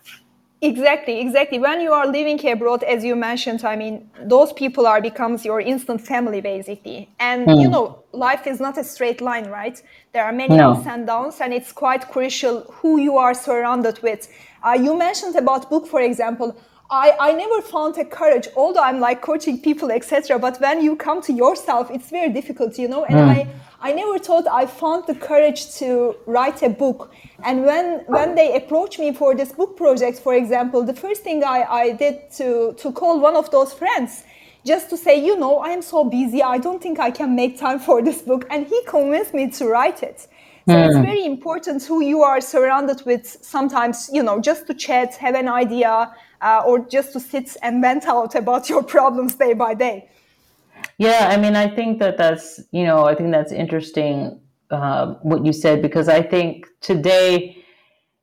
Exactly, 0.61 1.19
exactly. 1.19 1.59
When 1.59 1.81
you 1.81 1.91
are 1.91 2.07
living 2.07 2.37
here 2.37 2.53
abroad, 2.53 2.83
as 2.83 3.03
you 3.03 3.17
mentioned, 3.17 3.65
I 3.65 3.75
mean, 3.75 4.09
those 4.21 4.53
people 4.53 4.87
are 4.87 5.01
becomes 5.01 5.43
your 5.43 5.59
instant 5.59 5.99
family, 5.99 6.39
basically. 6.39 7.09
And 7.19 7.49
you 7.61 7.69
know, 7.69 8.03
life 8.13 8.47
is 8.47 8.61
not 8.61 8.77
a 8.77 8.83
straight 8.83 9.19
line, 9.19 9.47
right? 9.47 9.81
There 10.13 10.23
are 10.23 10.31
many 10.31 10.55
No. 10.57 10.71
ups 10.71 10.87
and 10.87 11.05
downs, 11.05 11.41
and 11.41 11.53
it's 11.53 11.73
quite 11.73 12.09
crucial 12.09 12.61
who 12.71 12.97
you 12.97 13.17
are 13.17 13.33
surrounded 13.33 14.01
with. 14.01 14.29
Uh, 14.63 14.71
you 14.71 14.97
mentioned 14.97 15.35
about 15.35 15.69
book, 15.69 15.85
for 15.85 15.99
example. 15.99 16.55
I, 16.89 17.15
I 17.19 17.33
never 17.33 17.61
found 17.61 17.97
a 17.97 18.05
courage, 18.05 18.47
although 18.55 18.83
I'm 18.83 18.99
like 18.99 19.21
coaching 19.21 19.59
people, 19.61 19.91
etc. 19.91 20.37
But 20.37 20.59
when 20.59 20.83
you 20.83 20.95
come 20.95 21.21
to 21.23 21.33
yourself, 21.33 21.89
it's 21.89 22.09
very 22.09 22.31
difficult, 22.31 22.77
you 22.77 22.87
know. 22.87 23.05
And 23.05 23.19
I, 23.19 23.47
I 23.81 23.93
never 23.93 24.19
thought 24.19 24.45
I 24.47 24.65
found 24.65 25.07
the 25.07 25.15
courage 25.15 25.73
to 25.75 26.15
write 26.25 26.61
a 26.61 26.69
book. 26.69 27.11
And 27.43 27.65
when 27.65 28.03
when 28.07 28.35
they 28.35 28.55
approached 28.55 28.99
me 28.99 29.11
for 29.13 29.33
this 29.35 29.51
book 29.51 29.75
project, 29.75 30.19
for 30.19 30.35
example, 30.35 30.83
the 30.83 30.93
first 30.93 31.23
thing 31.23 31.43
I, 31.43 31.63
I 31.63 31.91
did 31.93 32.31
to 32.37 32.73
to 32.73 32.91
call 32.91 33.19
one 33.19 33.35
of 33.35 33.49
those 33.49 33.73
friends, 33.73 34.23
just 34.65 34.89
to 34.91 34.97
say, 34.97 35.23
you 35.23 35.35
know, 35.37 35.59
I 35.59 35.69
am 35.69 35.81
so 35.81 36.03
busy. 36.03 36.43
I 36.43 36.57
don't 36.57 36.81
think 36.81 36.99
I 36.99 37.11
can 37.11 37.35
make 37.35 37.59
time 37.59 37.79
for 37.79 38.01
this 38.01 38.21
book. 38.21 38.45
And 38.49 38.67
he 38.67 38.79
convinced 38.85 39.33
me 39.33 39.49
to 39.51 39.67
write 39.67 40.03
it. 40.03 40.27
So 40.67 40.75
mm. 40.75 40.87
it's 40.87 40.95
hmm. 40.95 41.01
very 41.01 41.25
important 41.25 41.83
who 41.83 42.01
you 42.01 42.23
are 42.23 42.39
surrounded 42.39 43.05
with 43.05 43.25
sometimes, 43.41 44.09
you 44.13 44.23
know, 44.23 44.39
just 44.39 44.65
to 44.67 44.73
chat, 44.73 45.15
have 45.15 45.35
an 45.35 45.49
idea, 45.49 46.13
uh, 46.43 46.61
or 46.65 46.87
just 46.87 47.13
to 47.13 47.19
sit 47.19 47.55
and 47.63 47.81
vent 47.81 48.05
out 48.05 48.35
about 48.35 48.69
your 48.71 48.83
problems 48.83 49.35
day 49.35 49.53
by 49.53 49.73
day. 49.73 50.09
Yeah, 50.97 51.29
I 51.31 51.37
mean, 51.37 51.55
I 51.55 51.67
think 51.67 51.99
that 51.99 52.17
that's, 52.17 52.59
you 52.71 52.83
know, 52.83 53.05
I 53.05 53.15
think 53.15 53.31
that's 53.31 53.51
interesting 53.51 54.39
uh, 54.69 55.15
what 55.21 55.45
you 55.45 55.53
said 55.53 55.81
because 55.81 56.07
I 56.07 56.21
think 56.21 56.67
today, 56.81 57.57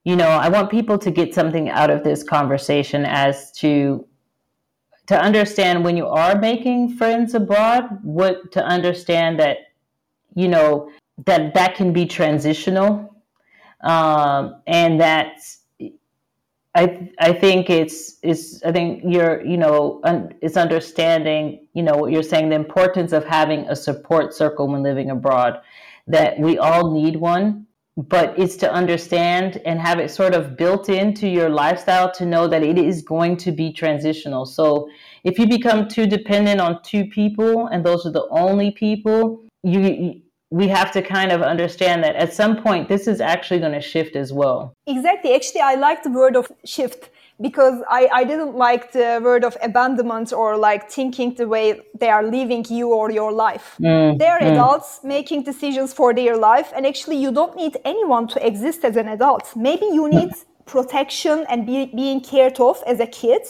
you 0.04 0.16
know, 0.16 0.28
I 0.28 0.48
want 0.48 0.70
people 0.70 0.98
to 0.98 1.10
get 1.10 1.34
something 1.34 1.68
out 1.68 1.90
of 1.90 2.04
this 2.04 2.22
conversation 2.22 3.04
as 3.04 3.50
to 3.52 4.06
to 5.06 5.20
understand 5.20 5.84
when 5.84 5.96
you 5.96 6.06
are 6.06 6.38
making 6.38 6.96
friends 6.96 7.34
abroad, 7.34 7.98
what 8.04 8.52
to 8.52 8.64
understand 8.64 9.40
that, 9.40 9.56
you 10.36 10.46
know, 10.46 10.88
that 11.26 11.52
that 11.54 11.74
can 11.74 11.92
be 11.92 12.06
transitional, 12.06 13.12
um, 13.80 14.62
and 14.68 15.00
that 15.00 15.40
I 16.74 17.10
I 17.18 17.32
think 17.32 17.68
it's 17.68 18.18
it's 18.22 18.62
I 18.62 18.72
think 18.72 19.02
you're 19.04 19.44
you 19.44 19.56
know 19.56 20.00
un, 20.04 20.34
it's 20.40 20.56
understanding 20.56 21.66
you 21.74 21.82
know 21.82 21.96
what 21.96 22.12
you're 22.12 22.22
saying 22.22 22.48
the 22.48 22.56
importance 22.56 23.12
of 23.12 23.24
having 23.24 23.66
a 23.68 23.74
support 23.74 24.34
circle 24.34 24.68
when 24.68 24.82
living 24.82 25.10
abroad 25.10 25.60
that 26.06 26.38
we 26.38 26.58
all 26.58 26.92
need 26.92 27.16
one 27.16 27.66
but 27.96 28.38
it's 28.38 28.56
to 28.56 28.72
understand 28.72 29.60
and 29.64 29.80
have 29.80 29.98
it 29.98 30.10
sort 30.10 30.34
of 30.34 30.56
built 30.56 30.88
into 30.88 31.28
your 31.28 31.48
lifestyle 31.48 32.10
to 32.12 32.24
know 32.24 32.46
that 32.46 32.62
it 32.62 32.78
is 32.78 33.02
going 33.02 33.36
to 33.36 33.52
be 33.52 33.72
transitional. 33.72 34.46
So 34.46 34.88
if 35.24 35.38
you 35.38 35.46
become 35.46 35.88
too 35.88 36.06
dependent 36.06 36.60
on 36.60 36.82
two 36.82 37.04
people 37.06 37.66
and 37.66 37.84
those 37.84 38.06
are 38.06 38.12
the 38.12 38.26
only 38.30 38.70
people 38.70 39.42
you 39.62 40.22
we 40.50 40.66
have 40.66 40.90
to 40.92 41.00
kind 41.00 41.30
of 41.30 41.42
understand 41.42 42.02
that 42.02 42.16
at 42.16 42.32
some 42.32 42.60
point 42.60 42.88
this 42.88 43.06
is 43.06 43.20
actually 43.20 43.60
going 43.60 43.72
to 43.72 43.80
shift 43.80 44.16
as 44.16 44.32
well. 44.32 44.74
Exactly. 44.86 45.34
Actually, 45.34 45.60
I 45.60 45.76
like 45.76 46.02
the 46.02 46.10
word 46.10 46.36
of 46.36 46.50
shift 46.64 47.10
because 47.40 47.80
I, 47.88 48.08
I 48.12 48.24
didn't 48.24 48.56
like 48.56 48.92
the 48.92 49.20
word 49.22 49.44
of 49.44 49.56
abandonment 49.62 50.32
or 50.32 50.56
like 50.56 50.90
thinking 50.90 51.34
the 51.34 51.46
way 51.46 51.80
they 51.98 52.10
are 52.10 52.24
leaving 52.24 52.66
you 52.68 52.92
or 52.92 53.10
your 53.10 53.32
life. 53.32 53.76
Mm, 53.80 54.18
They're 54.18 54.40
mm. 54.40 54.52
adults 54.52 55.00
making 55.04 55.44
decisions 55.44 55.92
for 55.92 56.12
their 56.12 56.36
life, 56.36 56.72
and 56.74 56.84
actually, 56.84 57.16
you 57.16 57.32
don't 57.32 57.56
need 57.56 57.76
anyone 57.84 58.26
to 58.28 58.46
exist 58.46 58.84
as 58.84 58.96
an 58.96 59.08
adult. 59.08 59.56
Maybe 59.56 59.86
you 59.86 60.08
need 60.10 60.32
protection 60.66 61.46
and 61.48 61.64
be, 61.64 61.86
being 61.86 62.20
cared 62.20 62.60
of 62.60 62.82
as 62.86 63.00
a 63.00 63.06
kid, 63.06 63.42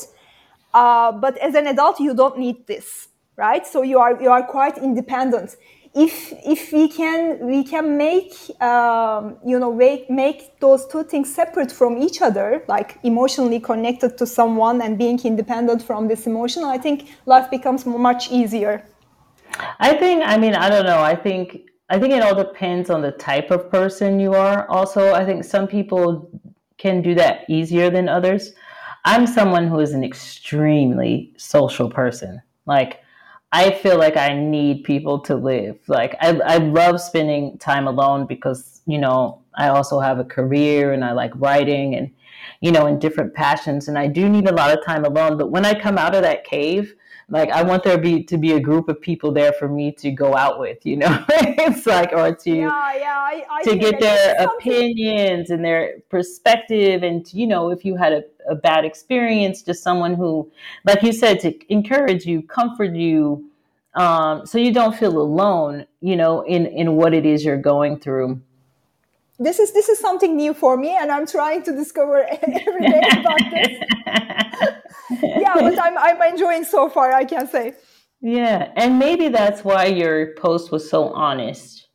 uh, 0.75 1.13
but 1.13 1.37
as 1.39 1.55
an 1.55 1.67
adult, 1.67 1.99
you 1.99 2.15
don't 2.15 2.39
need 2.39 2.67
this, 2.67 3.09
right? 3.37 3.67
So 3.67 3.83
you 3.83 3.99
are 3.99 4.21
you 4.23 4.31
are 4.31 4.43
quite 4.43 4.79
independent 4.79 5.57
if 5.95 6.33
if 6.47 6.73
we 6.73 6.89
can 6.89 7.39
we 7.45 7.65
can 7.65 7.97
make 7.97 8.33
um, 8.63 9.37
you 9.45 9.59
know 9.59 9.75
make, 9.75 10.09
make 10.09 10.59
those 10.61 10.87
two 10.87 11.03
things 11.03 11.33
separate 11.35 11.73
from 11.73 11.99
each 11.99 12.23
other 12.23 12.63
like 12.69 12.99
emotionally 13.03 13.59
connected 13.59 14.17
to 14.17 14.25
someone 14.25 14.81
and 14.83 14.97
being 14.97 15.19
independent 15.25 15.83
from 15.83 16.07
this 16.07 16.27
emotion 16.29 16.63
i 16.63 16.79
think 16.79 17.09
life 17.27 17.51
becomes 17.51 17.85
much 17.87 18.31
easier. 18.31 18.85
I 19.81 19.95
think 19.95 20.23
i 20.25 20.39
mean 20.39 20.55
i 20.55 20.69
don't 20.69 20.87
know. 20.87 21.01
I 21.01 21.17
think 21.17 21.59
i 21.89 21.99
think 21.99 22.15
it 22.15 22.23
all 22.23 22.37
depends 22.37 22.89
on 22.89 23.03
the 23.03 23.13
type 23.13 23.51
of 23.51 23.69
person 23.69 24.21
you 24.21 24.35
are 24.35 24.69
also. 24.69 25.13
I 25.13 25.25
think 25.25 25.43
some 25.45 25.67
people 25.67 26.31
can 26.79 27.03
do 27.03 27.15
that 27.17 27.45
easier 27.49 27.91
than 27.91 28.09
others. 28.09 28.53
I'm 29.05 29.27
someone 29.27 29.67
who 29.67 29.81
is 29.81 29.93
an 29.93 30.05
extremely 30.05 31.33
social 31.37 31.91
person. 31.91 32.41
Like 32.67 33.01
I 33.53 33.73
feel 33.73 33.99
like 33.99 34.17
I 34.17 34.33
need 34.35 34.85
people 34.85 35.19
to 35.21 35.35
live. 35.35 35.79
Like 35.89 36.17
I, 36.21 36.39
I 36.39 36.57
love 36.59 37.01
spending 37.01 37.59
time 37.59 37.89
alone 37.89 38.27
because 38.27 38.81
you 38.87 38.99
know 38.99 39.43
I 39.55 39.69
also 39.69 39.99
have 39.99 40.19
a 40.19 40.25
career 40.25 40.93
and 40.93 41.05
I 41.05 41.13
like 41.13 41.33
writing 41.35 41.97
and 41.97 42.11
you 42.61 42.71
know 42.71 42.87
and 42.87 43.01
different 43.01 43.35
passions 43.35 43.89
and 43.89 43.99
I 43.99 44.07
do 44.07 44.29
need 44.29 44.49
a 44.49 44.55
lot 44.55 44.77
of 44.77 44.85
time 44.85 45.05
alone. 45.05 45.37
But 45.37 45.51
when 45.51 45.67
I 45.67 45.79
come 45.79 45.99
out 45.99 46.15
of 46.15 46.23
that 46.23 46.45
cave, 46.45 46.95
like 47.31 47.49
I 47.51 47.63
want 47.63 47.85
there 47.85 47.97
be 47.97 48.25
to 48.25 48.37
be 48.37 48.53
a 48.53 48.61
group 48.61 48.89
of 48.89 49.01
people 49.01 49.33
there 49.33 49.53
for 49.53 49.69
me 49.69 49.93
to 49.93 50.11
go 50.11 50.37
out 50.37 50.59
with, 50.59 50.85
you 50.85 50.97
know. 50.97 51.25
it's 51.29 51.87
like 51.87 52.13
or 52.13 52.35
to 52.35 52.51
yeah, 52.51 52.95
yeah, 52.97 53.19
I, 53.19 53.47
I 53.49 53.63
to 53.63 53.77
get 53.77 54.01
their 54.01 54.35
opinions 54.43 55.51
and 55.51 55.65
their 55.65 56.01
perspective, 56.09 57.05
and 57.05 57.33
you 57.33 57.47
know, 57.47 57.71
if 57.71 57.85
you 57.85 57.97
had 57.97 58.13
a, 58.13 58.25
a 58.49 58.57
bad 58.57 58.85
experience, 58.85 59.63
just 59.63 59.83
someone 59.83 60.15
who, 60.15 60.51
like 60.85 61.03
you 61.03 61.13
said, 61.13 61.39
to 61.41 61.73
encourage 61.73 62.27
you, 62.27 62.43
comfort 62.43 62.97
you, 62.97 63.49
um, 63.95 64.45
so 64.45 64.59
you 64.59 64.73
don't 64.73 64.97
feel 64.97 65.17
alone, 65.17 65.87
you 66.01 66.17
know, 66.17 66.43
in 66.43 66.67
in 66.67 66.97
what 66.97 67.15
it 67.15 67.25
is 67.25 67.45
you're 67.45 67.57
going 67.57 68.01
through 68.01 68.41
this 69.41 69.59
is 69.59 69.73
this 69.73 69.89
is 69.89 69.99
something 69.99 70.37
new 70.37 70.55
for 70.55 70.77
me 70.77 70.91
and 70.97 71.11
i'm 71.11 71.27
trying 71.27 71.63
to 71.63 71.73
discover 71.73 72.25
every 72.43 72.87
day 72.87 73.03
about 73.19 73.41
this. 73.51 73.79
Yeah 75.23 75.55
but 75.55 75.77
I'm, 75.83 75.99
I'm 75.99 76.23
enjoying 76.23 76.63
so 76.63 76.89
far 76.89 77.13
i 77.13 77.25
can 77.25 77.49
say. 77.49 77.75
Yeah 78.21 78.71
and 78.77 78.99
maybe 78.99 79.29
that's 79.29 79.65
why 79.65 79.87
your 79.87 80.35
post 80.35 80.71
was 80.71 80.89
so 80.89 81.09
honest 81.09 81.89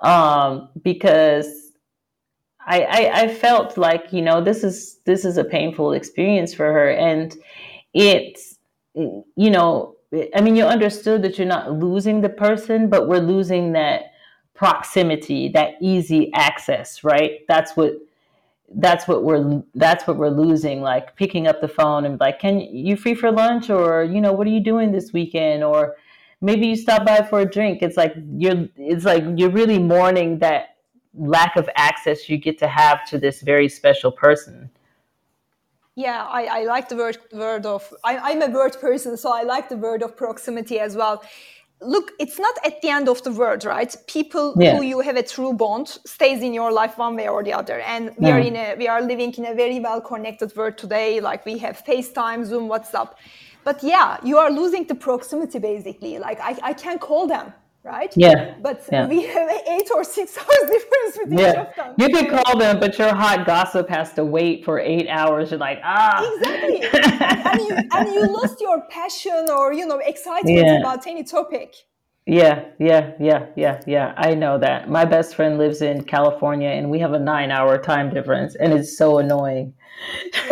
um, 0.00 0.68
because 0.82 1.70
I, 2.66 2.82
I 2.82 3.20
i 3.22 3.28
felt 3.28 3.78
like 3.78 4.12
you 4.12 4.22
know 4.22 4.42
this 4.42 4.62
is 4.64 4.98
this 5.06 5.24
is 5.24 5.38
a 5.38 5.44
painful 5.44 5.92
experience 5.92 6.52
for 6.52 6.66
her 6.72 6.90
and 6.90 7.34
it's 7.94 8.58
you 8.94 9.50
know 9.50 9.96
i 10.36 10.40
mean 10.40 10.56
you 10.56 10.64
understood 10.64 11.22
that 11.22 11.38
you're 11.38 11.46
not 11.46 11.72
losing 11.72 12.20
the 12.20 12.28
person 12.28 12.88
but 12.90 13.08
we're 13.08 13.18
losing 13.18 13.72
that 13.72 14.11
proximity, 14.62 15.48
that 15.48 15.74
easy 15.80 16.30
access, 16.34 17.02
right? 17.02 17.40
That's 17.48 17.76
what 17.76 17.94
that's 18.76 19.08
what 19.08 19.24
we're 19.24 19.60
that's 19.74 20.06
what 20.06 20.16
we're 20.16 20.30
losing 20.30 20.80
like 20.80 21.16
picking 21.16 21.48
up 21.48 21.60
the 21.60 21.66
phone 21.66 22.06
and 22.06 22.18
like 22.20 22.38
can 22.38 22.60
you 22.60 22.96
free 22.96 23.16
for 23.16 23.32
lunch? 23.32 23.70
Or 23.70 24.04
you 24.04 24.20
know 24.20 24.32
what 24.32 24.46
are 24.46 24.50
you 24.50 24.60
doing 24.60 24.92
this 24.92 25.12
weekend? 25.12 25.64
Or 25.64 25.96
maybe 26.40 26.68
you 26.68 26.76
stop 26.76 27.04
by 27.04 27.26
for 27.28 27.40
a 27.40 27.44
drink. 27.44 27.82
It's 27.82 27.96
like 27.96 28.14
you're 28.36 28.68
it's 28.76 29.04
like 29.04 29.24
you're 29.34 29.50
really 29.50 29.80
mourning 29.80 30.38
that 30.38 30.76
lack 31.12 31.56
of 31.56 31.68
access 31.74 32.28
you 32.28 32.38
get 32.38 32.56
to 32.58 32.68
have 32.68 33.04
to 33.10 33.18
this 33.18 33.42
very 33.42 33.68
special 33.68 34.12
person. 34.12 34.70
Yeah 35.96 36.24
i, 36.24 36.42
I 36.58 36.64
like 36.64 36.88
the 36.88 36.96
word 36.96 37.18
word 37.32 37.66
of 37.66 37.82
I, 38.02 38.16
i'm 38.28 38.40
a 38.40 38.48
word 38.48 38.74
person 38.80 39.18
so 39.18 39.30
i 39.30 39.42
like 39.42 39.68
the 39.68 39.76
word 39.76 40.02
of 40.02 40.16
proximity 40.16 40.80
as 40.80 40.96
well 40.96 41.22
look 41.84 42.12
it's 42.18 42.38
not 42.38 42.54
at 42.64 42.80
the 42.82 42.88
end 42.88 43.08
of 43.08 43.22
the 43.22 43.32
world 43.32 43.64
right? 43.64 43.94
People 44.06 44.54
yeah. 44.58 44.76
who 44.76 44.82
you 44.82 45.00
have 45.00 45.16
a 45.16 45.22
true 45.22 45.52
bond 45.52 45.88
stays 46.04 46.42
in 46.42 46.52
your 46.54 46.72
life 46.72 46.98
one 46.98 47.16
way 47.16 47.28
or 47.28 47.42
the 47.42 47.52
other. 47.52 47.80
And 47.80 48.10
we 48.18 48.28
yeah. 48.28 48.36
are 48.36 48.40
in 48.40 48.56
a 48.56 48.74
we 48.76 48.88
are 48.88 49.02
living 49.02 49.32
in 49.34 49.46
a 49.46 49.54
very 49.54 49.80
well 49.80 50.00
connected 50.00 50.54
world 50.56 50.78
today. 50.78 51.20
Like 51.20 51.44
we 51.44 51.58
have 51.58 51.82
facetime 51.84 52.44
zoom 52.44 52.68
whatsapp. 52.68 53.10
But 53.64 53.82
yeah 53.82 54.18
you 54.22 54.38
are 54.38 54.50
losing 54.50 54.86
the 54.86 54.94
proximity 54.94 55.58
basically. 55.58 56.18
Like 56.18 56.40
i, 56.40 56.58
I 56.62 56.72
can 56.72 56.98
call 56.98 57.26
them 57.26 57.52
right? 57.84 58.12
Yeah. 58.16 58.54
But 58.60 58.86
yeah. 58.90 59.06
we 59.06 59.26
have 59.26 59.50
eight 59.68 59.90
or 59.94 60.04
six 60.04 60.36
hours 60.38 60.70
difference 60.70 61.18
with 61.18 61.32
yeah. 61.32 61.70
each 61.70 61.78
of. 61.78 61.94
You 61.98 62.08
can 62.08 62.28
call 62.28 62.58
them, 62.58 62.78
but 62.80 62.98
your 62.98 63.14
hot 63.14 63.46
gossip 63.46 63.88
has 63.88 64.12
to 64.14 64.24
wait 64.24 64.64
for 64.64 64.78
eight 64.78 65.08
hours. 65.08 65.50
You're 65.50 65.60
like, 65.60 65.80
ah. 65.82 66.24
Exactly. 66.36 66.82
and, 66.82 67.22
and, 67.46 67.60
you, 67.60 67.76
and 67.92 68.14
you 68.14 68.32
lost 68.32 68.60
your 68.60 68.82
passion 68.88 69.46
or, 69.50 69.72
you 69.72 69.86
know, 69.86 69.98
excitement 69.98 70.56
yeah. 70.58 70.80
about 70.80 71.06
any 71.06 71.24
topic. 71.24 71.74
Yeah, 72.24 72.66
yeah, 72.78 73.14
yeah, 73.18 73.46
yeah, 73.56 73.80
yeah. 73.84 74.14
I 74.16 74.34
know 74.34 74.56
that. 74.58 74.88
My 74.88 75.04
best 75.04 75.34
friend 75.34 75.58
lives 75.58 75.82
in 75.82 76.04
California 76.04 76.68
and 76.68 76.88
we 76.88 77.00
have 77.00 77.14
a 77.14 77.18
nine 77.18 77.50
hour 77.50 77.78
time 77.78 78.14
difference 78.14 78.54
and 78.54 78.72
it's 78.72 78.96
so 78.96 79.18
annoying. 79.18 79.74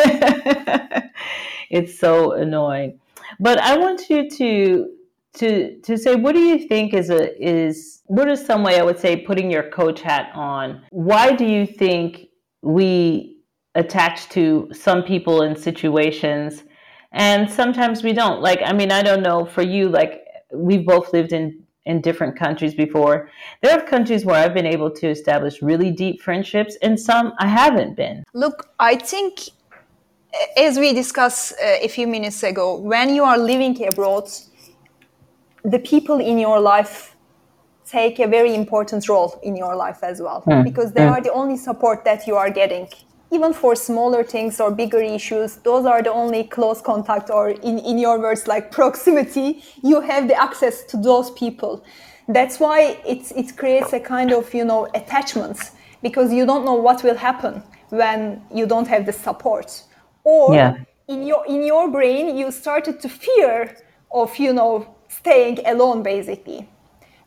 it's 1.71 1.97
so 1.97 2.33
annoying. 2.33 2.99
But 3.39 3.61
I 3.61 3.79
want 3.79 4.11
you 4.11 4.29
to 4.31 4.91
to 5.35 5.81
to 5.81 5.97
say 5.97 6.17
what 6.17 6.35
do 6.35 6.41
you 6.41 6.67
think 6.67 6.93
is 6.95 7.11
a 7.11 7.41
is 7.41 8.03
what 8.07 8.29
is 8.29 8.45
some 8.45 8.63
way 8.63 8.79
I 8.79 8.83
would 8.83 8.99
say 8.99 9.17
putting 9.17 9.51
your 9.51 9.71
coach 9.71 10.01
hat 10.01 10.31
on? 10.35 10.83
Why 10.91 11.33
do 11.33 11.45
you 11.45 11.67
think 11.67 12.27
we 12.63 13.37
attach 13.75 14.29
to 14.31 14.69
some 14.73 15.03
people 15.03 15.43
in 15.43 15.55
situations 15.55 16.65
and 17.13 17.49
sometimes 17.49 18.03
we 18.03 18.13
don't? 18.13 18.43
Like 18.43 18.61
I 18.65 18.73
mean 18.73 18.91
I 18.91 19.03
don't 19.03 19.23
know 19.23 19.45
for 19.45 19.63
you 19.63 19.89
like 19.89 20.25
we've 20.53 20.85
both 20.85 21.13
lived 21.13 21.33
in 21.33 21.65
in 21.87 22.01
different 22.01 22.37
countries 22.37 22.75
before. 22.75 23.31
There 23.63 23.73
are 23.77 23.85
countries 23.87 24.25
where 24.25 24.37
I've 24.37 24.55
been 24.55 24.67
able 24.67 24.91
to 24.91 25.09
establish 25.09 25.63
really 25.63 25.91
deep 25.91 26.21
friendships 26.21 26.77
and 26.83 26.99
some 26.99 27.33
I 27.39 27.47
haven't 27.47 27.97
been. 27.97 28.25
Look, 28.35 28.71
I 28.79 28.97
think 28.97 29.49
as 30.57 30.79
we 30.79 30.93
discussed 30.93 31.53
uh, 31.53 31.87
a 31.87 31.89
few 31.89 32.07
minutes 32.07 32.43
ago, 32.43 32.77
when 32.77 33.15
you 33.15 33.25
are 33.25 33.39
living 33.39 33.75
abroad, 33.87 34.29
the 35.64 35.79
people 35.79 36.21
in 36.21 36.38
your 36.38 36.61
life 36.61 37.17
take 37.87 38.19
a 38.21 38.26
very 38.26 38.55
important 38.55 39.09
role 39.09 39.38
in 39.43 39.57
your 39.57 39.75
life 39.75 39.99
as 40.02 40.21
well 40.21 40.43
mm. 40.47 40.62
because 40.62 40.93
they 40.93 41.02
mm. 41.02 41.11
are 41.11 41.21
the 41.21 41.33
only 41.33 41.57
support 41.57 42.05
that 42.05 42.26
you 42.26 42.37
are 42.37 42.50
getting 42.50 42.87
even 43.33 43.52
for 43.52 43.75
smaller 43.76 44.25
things 44.25 44.61
or 44.61 44.71
bigger 44.71 45.00
issues, 45.00 45.57
those 45.59 45.87
are 45.87 46.02
the 46.02 46.12
only 46.12 46.45
close 46.45 46.81
contact 46.81 47.31
or 47.31 47.50
in, 47.50 47.79
in 47.79 47.99
your 47.99 48.19
words 48.19 48.49
like 48.49 48.73
proximity, 48.73 49.62
you 49.83 50.00
have 50.00 50.26
the 50.26 50.35
access 50.40 50.83
to 50.85 50.97
those 50.97 51.31
people. 51.33 51.85
That's 52.29 52.59
why 52.59 53.00
it, 53.07 53.31
it 53.37 53.57
creates 53.57 53.93
a 53.93 54.00
kind 54.00 54.33
of, 54.33 54.52
you 54.52 54.64
know, 54.64 54.88
attachment 54.95 55.59
because 56.02 56.33
you 56.33 56.45
don't 56.45 56.64
know 56.64 56.75
what 56.75 57.05
will 57.05 57.17
happen 57.17 57.62
when 57.90 58.43
you 58.52 58.67
don't 58.67 58.88
have 58.88 59.07
the 59.07 59.12
support. 59.12 59.83
Or 60.25 60.55
yeah. 60.55 60.75
in 61.09 61.26
your 61.26 61.47
in 61.47 61.64
your 61.64 61.90
brain 61.90 62.37
you 62.37 62.50
started 62.50 63.00
to 63.00 63.09
fear 63.09 63.76
of, 64.12 64.37
you 64.38 64.52
know, 64.52 64.95
staying 65.21 65.59
alone 65.67 66.03
basically. 66.03 66.69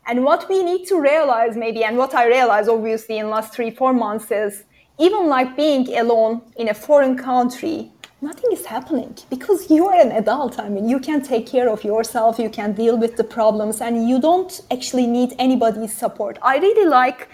And 0.06 0.24
what 0.28 0.48
we 0.50 0.62
need 0.62 0.86
to 0.88 0.96
realize 1.00 1.56
maybe, 1.56 1.82
and 1.84 1.96
what 1.96 2.14
I 2.14 2.26
realized 2.26 2.68
obviously 2.68 3.16
in 3.18 3.30
last 3.30 3.54
three, 3.54 3.70
four 3.70 3.92
months 3.92 4.30
is 4.30 4.64
even 4.98 5.28
like 5.36 5.56
being 5.56 5.84
alone 5.96 6.42
in 6.56 6.68
a 6.68 6.74
foreign 6.74 7.16
country, 7.16 7.90
nothing 8.20 8.50
is 8.52 8.64
happening 8.66 9.12
because 9.30 9.70
you 9.70 9.86
are 9.88 9.98
an 10.06 10.12
adult. 10.12 10.58
I 10.58 10.68
mean, 10.68 10.88
you 10.88 10.98
can 10.98 11.20
take 11.22 11.46
care 11.46 11.68
of 11.68 11.84
yourself, 11.84 12.38
you 12.38 12.50
can 12.50 12.72
deal 12.72 12.96
with 12.96 13.16
the 13.16 13.24
problems, 13.24 13.80
and 13.80 14.08
you 14.08 14.20
don't 14.20 14.52
actually 14.70 15.06
need 15.06 15.30
anybody's 15.38 15.94
support. 16.04 16.38
I 16.42 16.54
really 16.58 16.88
like 16.88 17.28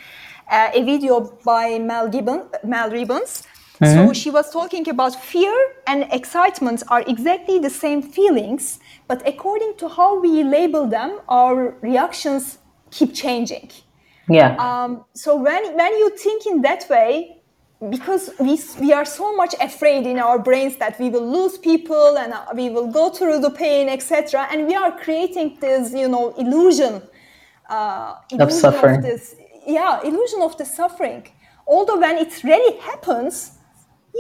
uh, 0.51 0.71
a 0.75 0.83
video 0.83 1.15
by 1.45 1.79
Mel, 1.79 2.09
Gibbon, 2.09 2.41
Mel 2.65 2.91
Robbins. 2.91 3.33
Mm-hmm. 3.81 4.09
So 4.09 4.13
she 4.13 4.31
was 4.31 4.51
talking 4.51 4.89
about 4.89 5.15
fear 5.15 5.55
and 5.87 6.07
excitement 6.13 6.83
are 6.89 7.03
exactly 7.07 7.59
the 7.59 7.71
same 7.71 8.03
feelings, 8.03 8.80
but 9.11 9.27
according 9.27 9.73
to 9.81 9.89
how 9.89 10.21
we 10.21 10.45
label 10.45 10.87
them, 10.87 11.11
our 11.29 11.75
reactions 11.81 12.59
keep 12.93 13.13
changing. 13.13 13.69
Yeah. 14.29 14.51
Um, 14.67 15.05
so 15.15 15.31
when 15.47 15.63
when 15.81 15.93
you 16.03 16.09
think 16.25 16.47
in 16.47 16.63
that 16.69 16.83
way, 16.89 17.13
because 17.95 18.25
we, 18.39 18.55
we 18.79 18.93
are 18.93 19.05
so 19.21 19.27
much 19.41 19.53
afraid 19.69 20.07
in 20.07 20.19
our 20.27 20.39
brains 20.39 20.77
that 20.77 20.95
we 21.01 21.09
will 21.15 21.29
lose 21.39 21.59
people 21.59 22.19
and 22.23 22.33
uh, 22.33 22.45
we 22.55 22.67
will 22.75 22.91
go 23.01 23.05
through 23.17 23.39
the 23.47 23.53
pain 23.65 23.89
etc 23.89 24.47
and 24.51 24.59
we 24.71 24.75
are 24.83 24.93
creating 25.05 25.49
this 25.65 25.83
you 26.03 26.09
know 26.15 26.27
illusion, 26.43 26.95
uh, 27.71 28.15
illusion 28.31 28.47
of 28.47 28.53
suffering 28.53 28.99
of 28.99 29.03
this, 29.03 29.25
yeah 29.67 30.09
illusion 30.09 30.41
of 30.49 30.53
the 30.61 30.67
suffering 30.79 31.23
although 31.67 31.99
when 31.99 32.17
it 32.25 32.33
really 32.45 32.75
happens 32.91 33.35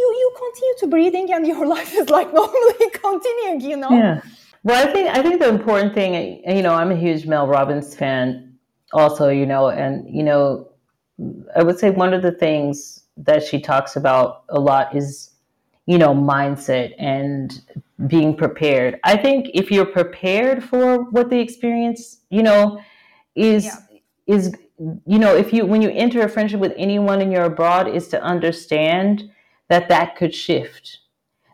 you 0.00 0.06
you 0.22 0.28
continue 0.44 0.76
to 0.82 0.86
breathing 0.94 1.26
and 1.34 1.46
your 1.46 1.66
life 1.76 1.92
is 2.00 2.08
like 2.08 2.32
normally 2.40 2.86
continuing 3.06 3.60
you 3.60 3.76
know 3.76 3.92
yeah 4.02 4.20
well 4.62 4.86
i 4.86 4.92
think 4.92 5.08
i 5.10 5.22
think 5.22 5.40
the 5.40 5.48
important 5.48 5.94
thing 5.94 6.42
you 6.46 6.62
know 6.62 6.74
i'm 6.74 6.90
a 6.90 6.96
huge 6.96 7.26
mel 7.26 7.46
robbins 7.46 7.94
fan 7.94 8.54
also 8.92 9.28
you 9.28 9.46
know 9.46 9.68
and 9.68 10.08
you 10.14 10.22
know 10.22 10.68
i 11.56 11.62
would 11.62 11.78
say 11.78 11.90
one 11.90 12.12
of 12.14 12.22
the 12.22 12.32
things 12.32 13.00
that 13.24 13.42
she 13.44 13.60
talks 13.60 13.96
about 13.96 14.44
a 14.48 14.58
lot 14.58 14.94
is, 14.96 15.30
you 15.86 15.98
know, 15.98 16.14
mindset 16.14 16.94
and 16.98 17.62
being 18.06 18.36
prepared. 18.36 18.98
I 19.04 19.16
think 19.16 19.50
if 19.54 19.70
you're 19.70 19.86
prepared 19.86 20.64
for 20.64 21.04
what 21.10 21.30
the 21.30 21.38
experience, 21.38 22.18
you 22.30 22.42
know, 22.42 22.80
is 23.34 23.64
yeah. 23.64 23.76
is 24.26 24.54
you 24.78 25.18
know, 25.18 25.36
if 25.36 25.52
you 25.52 25.66
when 25.66 25.82
you 25.82 25.90
enter 25.90 26.22
a 26.22 26.28
friendship 26.28 26.60
with 26.60 26.72
anyone 26.76 27.20
and 27.20 27.32
you're 27.32 27.44
abroad, 27.44 27.88
is 27.88 28.08
to 28.08 28.22
understand 28.22 29.30
that 29.68 29.88
that 29.88 30.16
could 30.16 30.34
shift. 30.34 30.98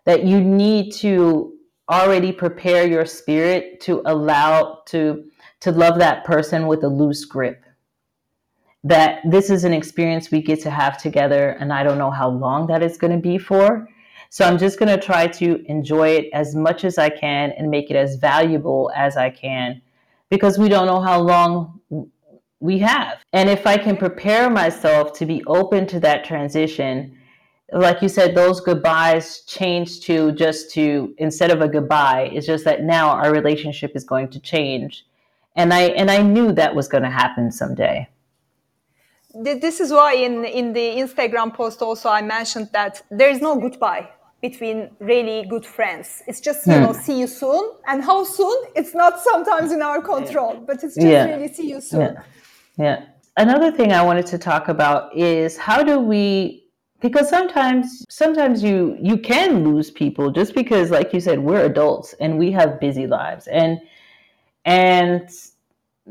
That 0.05 0.25
you 0.25 0.41
need 0.41 0.93
to 0.95 1.56
already 1.91 2.33
prepare 2.33 2.87
your 2.87 3.07
spirit 3.07 3.81
to 3.81 4.03
allow 4.07 4.83
to 4.87 5.25
to 5.61 5.73
love 5.73 5.99
that 5.99 6.25
person 6.25 6.67
with 6.67 6.83
a 6.85 6.89
loose 6.89 7.25
grip 7.25 7.65
that 8.87 9.21
this 9.25 9.51
is 9.51 9.65
an 9.65 9.73
experience 9.73 10.31
we 10.31 10.41
get 10.41 10.61
to 10.63 10.71
have 10.71 10.97
together 10.97 11.57
and 11.59 11.73
I 11.73 11.83
don't 11.83 11.99
know 11.99 12.11
how 12.11 12.29
long 12.29 12.69
that 12.69 12.85
is 12.85 12.97
going 12.97 13.13
to 13.13 13.19
be 13.19 13.37
for. 13.37 13.89
So 14.31 14.45
I'm 14.45 14.59
just 14.59 14.79
going 14.79 14.89
to 14.89 15.05
try 15.05 15.27
to 15.27 15.65
enjoy 15.67 16.11
it 16.11 16.27
as 16.33 16.55
much 16.55 16.85
as 16.85 16.97
I 16.97 17.09
can 17.09 17.51
and 17.53 17.69
make 17.69 17.91
it 17.91 17.97
as 17.97 18.15
valuable 18.17 18.93
as 18.95 19.17
I 19.17 19.31
can 19.31 19.83
because 20.31 20.57
we 20.57 20.69
don't 20.69 20.87
know 20.87 21.01
how 21.01 21.21
long 21.21 21.81
we 22.61 22.79
have. 22.79 23.19
And 23.33 23.49
if 23.49 23.67
I 23.67 23.77
can 23.77 23.97
prepare 23.97 24.49
myself 24.51 25.13
to 25.15 25.27
be 25.27 25.43
open 25.47 25.87
to 25.89 26.01
that 26.01 26.25
transition, 26.25 27.16
like 27.73 28.01
you 28.01 28.09
said, 28.09 28.35
those 28.35 28.61
goodbyes 28.61 29.41
change 29.41 30.01
to 30.03 30.33
just 30.33 30.71
to 30.73 31.15
instead 31.19 31.51
of 31.51 31.61
a 31.61 31.69
goodbye, 31.69 32.31
it's 32.33 32.47
just 32.47 32.65
that 32.65 32.83
now 32.83 33.11
our 33.11 33.33
relationship 33.33 33.93
is 33.95 34.05
going 34.05 34.29
to 34.29 34.41
change. 34.41 35.05
And 35.57 35.73
I 35.73 35.83
and 36.01 36.11
I 36.11 36.23
knew 36.23 36.53
that 36.53 36.75
was 36.75 36.89
going 36.89 37.03
to 37.03 37.11
happen 37.11 37.51
someday 37.51 38.09
this 39.45 39.81
is 39.81 39.93
why 39.93 40.15
in 40.15 40.45
in 40.45 40.73
the 40.73 40.97
Instagram 40.97 41.53
post 41.53 41.83
also 41.83 42.09
I 42.09 42.23
mentioned 42.23 42.71
that 42.73 43.03
there 43.11 43.29
is 43.29 43.41
no 43.41 43.59
goodbye 43.59 44.09
between 44.41 44.91
really 45.01 45.47
good 45.49 45.65
friends. 45.65 46.23
It's 46.27 46.41
just 46.41 46.67
you 46.67 46.75
hmm. 46.75 46.83
know 46.83 46.93
see 46.93 47.19
you 47.19 47.27
soon, 47.27 47.73
and 47.87 48.03
how 48.03 48.25
soon 48.25 48.57
it's 48.75 48.95
not 48.95 49.21
sometimes 49.21 49.73
in 49.73 49.83
our 49.83 50.01
control, 50.01 50.63
but 50.67 50.83
it's 50.85 50.95
just 50.95 51.07
yeah. 51.07 51.25
really 51.25 51.53
see 51.53 51.69
you 51.71 51.81
soon. 51.81 52.01
Yeah. 52.01 52.23
yeah. 52.79 53.05
Another 53.37 53.71
thing 53.71 53.93
I 53.93 54.03
wanted 54.03 54.27
to 54.27 54.39
talk 54.39 54.69
about 54.69 55.15
is 55.15 55.59
how 55.59 55.83
do 55.83 55.99
we 55.99 56.65
because 57.01 57.29
sometimes 57.29 58.05
sometimes 58.09 58.63
you 58.63 58.97
you 59.01 59.19
can 59.19 59.65
lose 59.65 59.91
people 59.91 60.31
just 60.31 60.55
because 60.55 60.91
like 60.91 61.13
you 61.13 61.21
said 61.21 61.39
we're 61.39 61.65
adults 61.65 62.15
and 62.21 62.39
we 62.39 62.51
have 62.51 62.81
busy 62.81 63.07
lives 63.07 63.47
and 63.49 63.81
and 64.65 65.31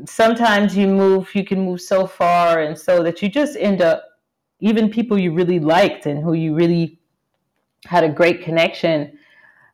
sometimes 0.04 0.76
you 0.76 0.86
move, 0.86 1.34
you 1.34 1.44
can 1.44 1.60
move 1.60 1.80
so 1.80 2.06
far, 2.06 2.60
and 2.60 2.78
so 2.78 3.02
that 3.02 3.22
you 3.22 3.28
just 3.28 3.56
end 3.56 3.80
up, 3.80 4.04
even 4.60 4.90
people 4.90 5.18
you 5.18 5.32
really 5.32 5.60
liked 5.60 6.06
and 6.06 6.22
who 6.22 6.34
you 6.34 6.54
really 6.54 6.98
had 7.84 8.04
a 8.04 8.08
great 8.08 8.42
connection. 8.42 9.18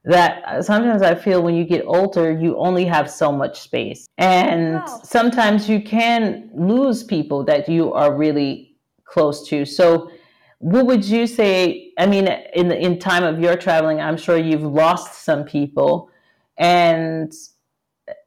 That 0.04 0.64
sometimes 0.64 1.02
I 1.02 1.14
feel 1.14 1.42
when 1.42 1.54
you 1.54 1.64
get 1.64 1.84
older, 1.86 2.32
you 2.32 2.56
only 2.58 2.84
have 2.86 3.08
so 3.08 3.30
much 3.30 3.60
space. 3.60 4.08
And 4.18 4.74
wow. 4.74 5.00
sometimes 5.04 5.68
you 5.68 5.80
can 5.80 6.50
lose 6.52 7.04
people 7.04 7.44
that 7.44 7.68
you 7.68 7.92
are 7.92 8.12
really 8.12 8.74
close 9.04 9.48
to. 9.48 9.64
So, 9.64 10.10
what 10.62 10.86
would 10.86 11.04
you 11.04 11.26
say? 11.26 11.92
I 11.98 12.06
mean, 12.06 12.28
in 12.54 12.68
the 12.68 12.78
in 12.78 12.98
time 12.98 13.24
of 13.24 13.40
your 13.40 13.56
traveling, 13.56 14.00
I'm 14.00 14.16
sure 14.16 14.38
you've 14.38 14.62
lost 14.62 15.24
some 15.24 15.44
people, 15.44 16.08
and 16.56 17.32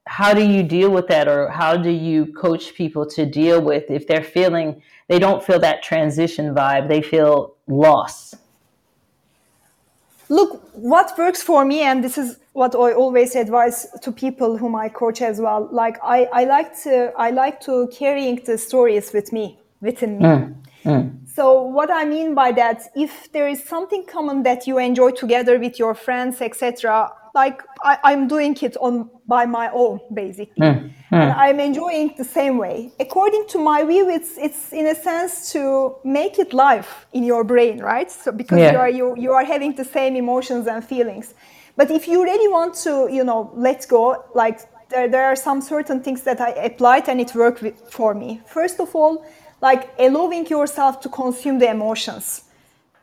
how 0.06 0.34
do 0.34 0.44
you 0.46 0.62
deal 0.62 0.92
with 0.92 1.08
that? 1.08 1.28
Or 1.28 1.50
how 1.50 1.78
do 1.78 1.90
you 1.90 2.34
coach 2.34 2.76
people 2.76 3.06
to 3.12 3.26
deal 3.26 3.62
with 3.62 3.90
if 3.90 4.06
they're 4.08 4.24
feeling 4.24 4.82
they 5.08 5.20
don't 5.20 5.44
feel 5.44 5.60
that 5.60 5.84
transition 5.84 6.54
vibe 6.54 6.88
they 6.88 7.02
feel 7.02 7.56
lost 7.68 8.36
look 10.30 10.62
what 10.74 11.16
works 11.18 11.44
for 11.44 11.64
me 11.66 11.82
and 11.82 12.04
this 12.04 12.18
is 12.18 12.40
what 12.54 12.74
i 12.76 12.92
always 12.92 13.36
advise 13.36 13.88
to 14.02 14.12
people 14.12 14.58
whom 14.58 14.76
i 14.76 14.90
coach 14.90 15.22
as 15.22 15.40
well 15.40 15.68
like 15.72 15.98
i, 16.04 16.26
I 16.34 16.46
like 16.46 16.76
to 16.84 17.12
i 17.18 17.30
like 17.30 17.60
to 17.62 17.88
carrying 17.94 18.42
the 18.44 18.58
stories 18.58 19.14
with 19.14 19.32
me 19.32 19.60
within 19.86 20.18
me 20.18 20.26
mm, 20.26 20.56
mm. 20.86 21.28
so 21.36 21.62
what 21.62 21.90
i 21.92 22.04
mean 22.04 22.34
by 22.36 22.52
that 22.52 22.82
if 22.96 23.32
there 23.32 23.48
is 23.48 23.64
something 23.64 24.04
common 24.06 24.44
that 24.44 24.68
you 24.68 24.78
enjoy 24.78 25.12
together 25.12 25.60
with 25.60 25.80
your 25.80 25.94
friends 25.94 26.42
etc 26.42 27.10
like 27.36 27.62
I, 27.84 28.14
am 28.14 28.28
doing 28.28 28.56
it 28.62 28.78
on 28.78 29.10
by 29.28 29.46
my 29.46 29.70
own 29.72 30.00
basically 30.14 30.66
mm, 30.68 30.80
mm. 30.82 30.94
and 31.12 31.32
i'm 31.34 31.60
enjoying 31.60 32.16
the 32.18 32.24
same 32.24 32.58
way 32.58 32.92
according 33.00 33.46
to 33.50 33.58
my 33.60 33.84
view 33.84 34.10
it's 34.10 34.38
it's 34.38 34.74
in 34.74 34.88
a 34.88 34.96
sense 34.96 35.52
to 35.54 35.96
make 36.04 36.40
it 36.40 36.54
live 36.54 36.88
in 37.14 37.24
your 37.24 37.44
brain 37.44 37.80
right 37.80 38.10
so 38.10 38.32
because 38.32 38.60
yeah. 38.60 38.72
you 38.72 38.78
are 38.78 38.90
you, 38.90 39.16
you 39.18 39.32
are 39.32 39.44
having 39.44 39.76
the 39.76 39.86
same 39.86 40.16
emotions 40.16 40.66
and 40.68 40.84
feelings 40.84 41.34
but 41.76 41.92
if 41.92 42.08
you 42.08 42.24
really 42.24 42.48
want 42.48 42.74
to 42.74 43.08
you 43.12 43.24
know 43.24 43.52
let 43.54 43.86
go 43.90 44.24
like 44.34 44.60
there, 44.90 45.08
there 45.08 45.26
are 45.26 45.36
some 45.36 45.62
certain 45.62 46.02
things 46.02 46.22
that 46.24 46.40
i 46.40 46.52
applied 46.70 47.10
and 47.10 47.20
it 47.20 47.36
worked 47.36 47.62
with, 47.62 47.76
for 47.92 48.14
me 48.14 48.42
first 48.46 48.80
of 48.80 48.96
all 48.96 49.26
like 49.68 49.84
allowing 50.08 50.46
yourself 50.58 50.94
to 51.04 51.10
consume 51.22 51.58
the 51.64 51.70
emotions 51.78 52.46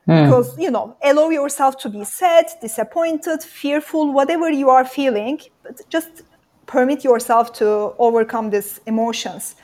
Mm. 0.08 0.24
Because, 0.24 0.58
you 0.58 0.70
know, 0.70 0.96
allow 1.02 1.28
yourself 1.30 1.78
to 1.78 1.88
be 1.88 2.04
sad, 2.04 2.46
disappointed, 2.60 3.42
fearful, 3.42 4.12
whatever 4.12 4.50
you 4.50 4.68
are 4.68 4.84
feeling, 4.84 5.40
but 5.62 5.80
just 5.88 6.22
permit 6.66 7.04
yourself 7.04 7.52
to 7.54 7.94
overcome 7.98 8.50
these 8.50 8.80
emotions. 8.86 9.54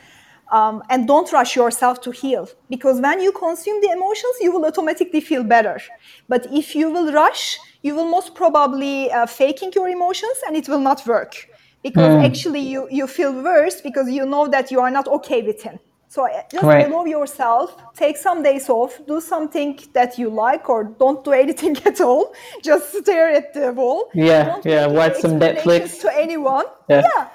Um, 0.51 0.81
and 0.89 1.07
don't 1.07 1.31
rush 1.31 1.55
yourself 1.55 2.01
to 2.01 2.11
heal 2.11 2.49
because 2.69 2.99
when 2.99 3.21
you 3.21 3.31
consume 3.31 3.81
the 3.81 3.91
emotions, 3.91 4.35
you 4.41 4.51
will 4.51 4.65
automatically 4.65 5.21
feel 5.21 5.43
better. 5.43 5.79
But 6.27 6.47
if 6.51 6.73
you 6.73 6.89
will 6.89 7.11
rush, 7.11 7.59
you 7.83 7.93
will 7.93 8.09
most 8.09 8.33
probably 8.33 9.11
uh, 9.11 9.27
faking 9.27 9.73
your 9.75 9.89
emotions 9.89 10.37
and 10.47 10.55
it 10.55 10.67
will 10.67 10.79
not 10.79 11.05
work 11.05 11.47
because 11.83 12.13
mm. 12.15 12.25
actually 12.25 12.61
you, 12.61 12.87
you 12.89 13.05
feel 13.05 13.31
worse 13.43 13.79
because 13.79 14.09
you 14.09 14.25
know 14.25 14.47
that 14.47 14.71
you 14.71 14.79
are 14.79 14.89
not 14.89 15.07
okay 15.07 15.43
with 15.43 15.61
him 15.61 15.77
so 16.09 16.25
uh, 16.25 16.41
just 16.51 16.63
right. 16.63 16.87
allow 16.87 17.05
yourself, 17.05 17.77
take 17.93 18.17
some 18.17 18.41
days 18.41 18.67
off, 18.67 18.99
do 19.07 19.21
something 19.21 19.79
that 19.93 20.17
you 20.17 20.29
like, 20.31 20.67
or 20.67 20.83
don't 20.83 21.23
do 21.23 21.31
anything 21.43 21.77
at 21.85 22.01
all. 22.01 22.33
Just 22.63 22.97
stare 22.97 23.29
at 23.29 23.53
the 23.53 23.71
wall. 23.71 24.09
Yeah, 24.15 24.45
don't 24.45 24.65
yeah. 24.65 24.87
Watch 24.87 25.17
some 25.17 25.39
Netflix 25.39 26.01
to 26.01 26.11
anyone. 26.17 26.65
Yeah. 26.89 27.03
yeah. 27.15 27.27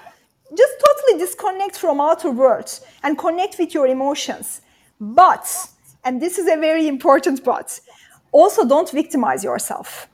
Just 0.58 0.74
totally 0.84 1.20
disconnect 1.20 1.78
from 1.78 2.00
outer 2.00 2.32
world 2.32 2.68
and 3.04 3.16
connect 3.16 3.58
with 3.60 3.74
your 3.74 3.86
emotions. 3.86 4.60
But, 5.00 5.46
and 6.04 6.20
this 6.20 6.36
is 6.38 6.48
a 6.48 6.56
very 6.56 6.88
important 6.88 7.44
but, 7.44 7.80
also 8.32 8.66
don't 8.66 8.90
victimize 8.90 9.44
yourself. 9.44 10.08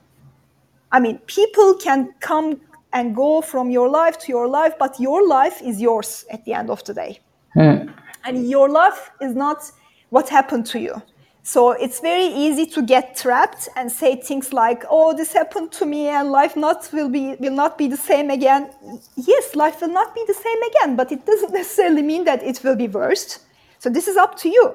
I 0.92 1.00
mean, 1.00 1.18
people 1.26 1.74
can 1.74 2.12
come 2.20 2.60
and 2.92 3.16
go 3.16 3.40
from 3.40 3.70
your 3.70 3.88
life 3.88 4.18
to 4.18 4.32
your 4.32 4.48
life, 4.48 4.74
but 4.78 5.00
your 5.00 5.26
life 5.26 5.62
is 5.62 5.80
yours 5.80 6.26
at 6.30 6.44
the 6.44 6.52
end 6.52 6.68
of 6.68 6.84
the 6.84 6.92
day. 6.92 7.20
Mm. 7.56 7.92
And 8.24 8.48
your 8.48 8.68
life 8.68 9.11
is 9.20 9.35
not 9.35 9.70
what 10.11 10.28
happened 10.28 10.66
to 10.66 10.78
you. 10.78 11.02
So 11.42 11.70
it's 11.72 12.00
very 12.00 12.26
easy 12.26 12.66
to 12.66 12.83
get 12.83 13.16
trapped 13.16 13.68
and 13.74 13.90
say 13.90 14.16
things 14.16 14.52
like, 14.52 14.85
"Oh, 14.90 15.14
this 15.14 15.33
happened 15.33 15.72
to 15.72 15.87
me, 15.87 16.09
and 16.09 16.30
life 16.30 16.54
not 16.54 16.90
will 16.92 17.09
be 17.09 17.35
will 17.40 17.56
not 17.62 17.78
be 17.78 17.88
the 17.88 17.96
same 17.96 18.30
again." 18.30 18.70
Yes, 19.16 19.56
life 19.56 19.80
will 19.80 19.94
not 20.00 20.14
be 20.14 20.22
the 20.26 20.35
same 20.35 20.62
again, 20.70 20.96
but 20.96 21.11
it 21.11 21.24
doesn't 21.24 21.52
necessarily 21.61 22.02
mean 22.02 22.24
that 22.24 22.42
it 22.42 22.62
will 22.62 22.76
be 22.76 22.88
worse. 22.88 23.40
So 23.78 23.88
this 23.88 24.06
is 24.06 24.16
up 24.16 24.37
to 24.42 24.48
you. 24.48 24.74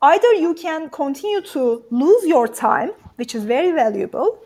Either 0.00 0.32
you 0.34 0.54
can 0.54 0.90
continue 0.90 1.40
to 1.40 1.82
lose 1.90 2.24
your 2.24 2.46
time, 2.46 2.90
which 3.16 3.34
is 3.34 3.42
very 3.44 3.72
valuable, 3.72 4.38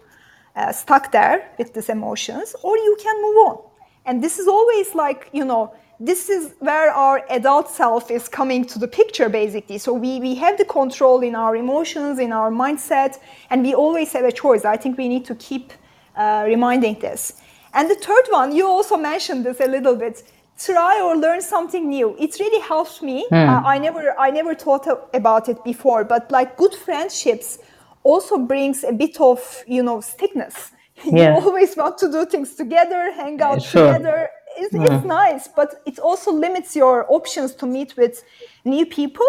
uh, 0.57 0.73
stuck 0.73 1.13
there 1.13 1.51
with 1.59 1.75
these 1.75 1.91
emotions, 1.91 2.57
or 2.63 2.77
you 2.79 2.97
can 3.05 3.17
move 3.21 3.37
on. 3.49 3.59
And 4.07 4.25
this 4.25 4.39
is 4.39 4.49
always 4.49 4.95
like 4.95 5.29
you 5.33 5.45
know 5.45 5.75
this 6.01 6.31
is 6.31 6.55
where 6.61 6.91
our 6.91 7.23
adult 7.29 7.69
self 7.69 8.11
is 8.11 8.27
coming 8.27 8.65
to 8.65 8.79
the 8.79 8.89
picture 8.89 9.29
basically. 9.29 9.77
So 9.77 9.93
we, 9.93 10.19
we 10.19 10.35
have 10.37 10.57
the 10.57 10.65
control 10.65 11.21
in 11.21 11.35
our 11.35 11.55
emotions 11.55 12.19
in 12.19 12.33
our 12.33 12.51
mindset 12.51 13.19
and 13.51 13.63
we 13.63 13.75
always 13.75 14.11
have 14.15 14.25
a 14.25 14.33
choice. 14.33 14.65
I 14.65 14.79
think 14.79 14.97
we 14.97 15.09
need 15.09 15.27
to 15.27 15.35
keep 15.35 15.75
uh, 16.17 16.45
reminding 16.47 16.99
this. 17.01 17.35
And 17.75 17.89
the 17.89 17.97
third 17.97 18.25
one 18.31 18.57
you 18.57 18.67
also 18.67 18.97
mentioned 18.97 19.45
this 19.45 19.61
a 19.61 19.67
little 19.67 19.95
bit 19.95 20.25
try 20.59 21.01
or 21.01 21.17
learn 21.17 21.43
something 21.43 21.89
new. 21.89 22.17
It 22.19 22.39
really 22.41 22.61
helps 22.61 23.03
me. 23.03 23.27
Mm. 23.31 23.49
uh, 23.49 23.63
i 23.67 23.79
never 23.79 24.19
i 24.19 24.31
never 24.31 24.55
thought 24.55 24.87
about 25.15 25.49
it 25.49 25.63
before 25.65 26.03
but 26.05 26.31
like 26.31 26.57
good 26.57 26.75
friendships 26.75 27.59
also 28.03 28.39
brings 28.39 28.85
a 28.85 28.93
bit 28.93 29.21
of 29.21 29.39
you 29.67 29.83
know 29.83 30.01
stickness 30.01 30.73
yeah. 31.05 31.37
you 31.37 31.45
always 31.45 31.77
want 31.77 31.97
to 31.99 32.11
do 32.11 32.25
things 32.27 32.55
together 32.55 33.13
hang 33.13 33.41
out 33.41 33.63
sure. 33.63 33.93
together 33.93 34.31
it's, 34.57 34.75
mm. 34.75 34.85
it's 34.91 35.05
nice, 35.05 35.49
but 35.49 35.83
it 35.87 35.99
also 35.99 36.33
limits 36.33 36.77
your 36.77 37.07
options 37.13 37.55
to 37.57 37.67
meet 37.67 37.97
with 37.97 38.23
new 38.65 38.87
people 38.87 39.27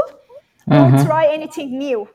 mm-hmm. 0.69 0.95
or 0.95 1.05
try 1.05 1.27
anything 1.31 1.77
new. 1.77 2.07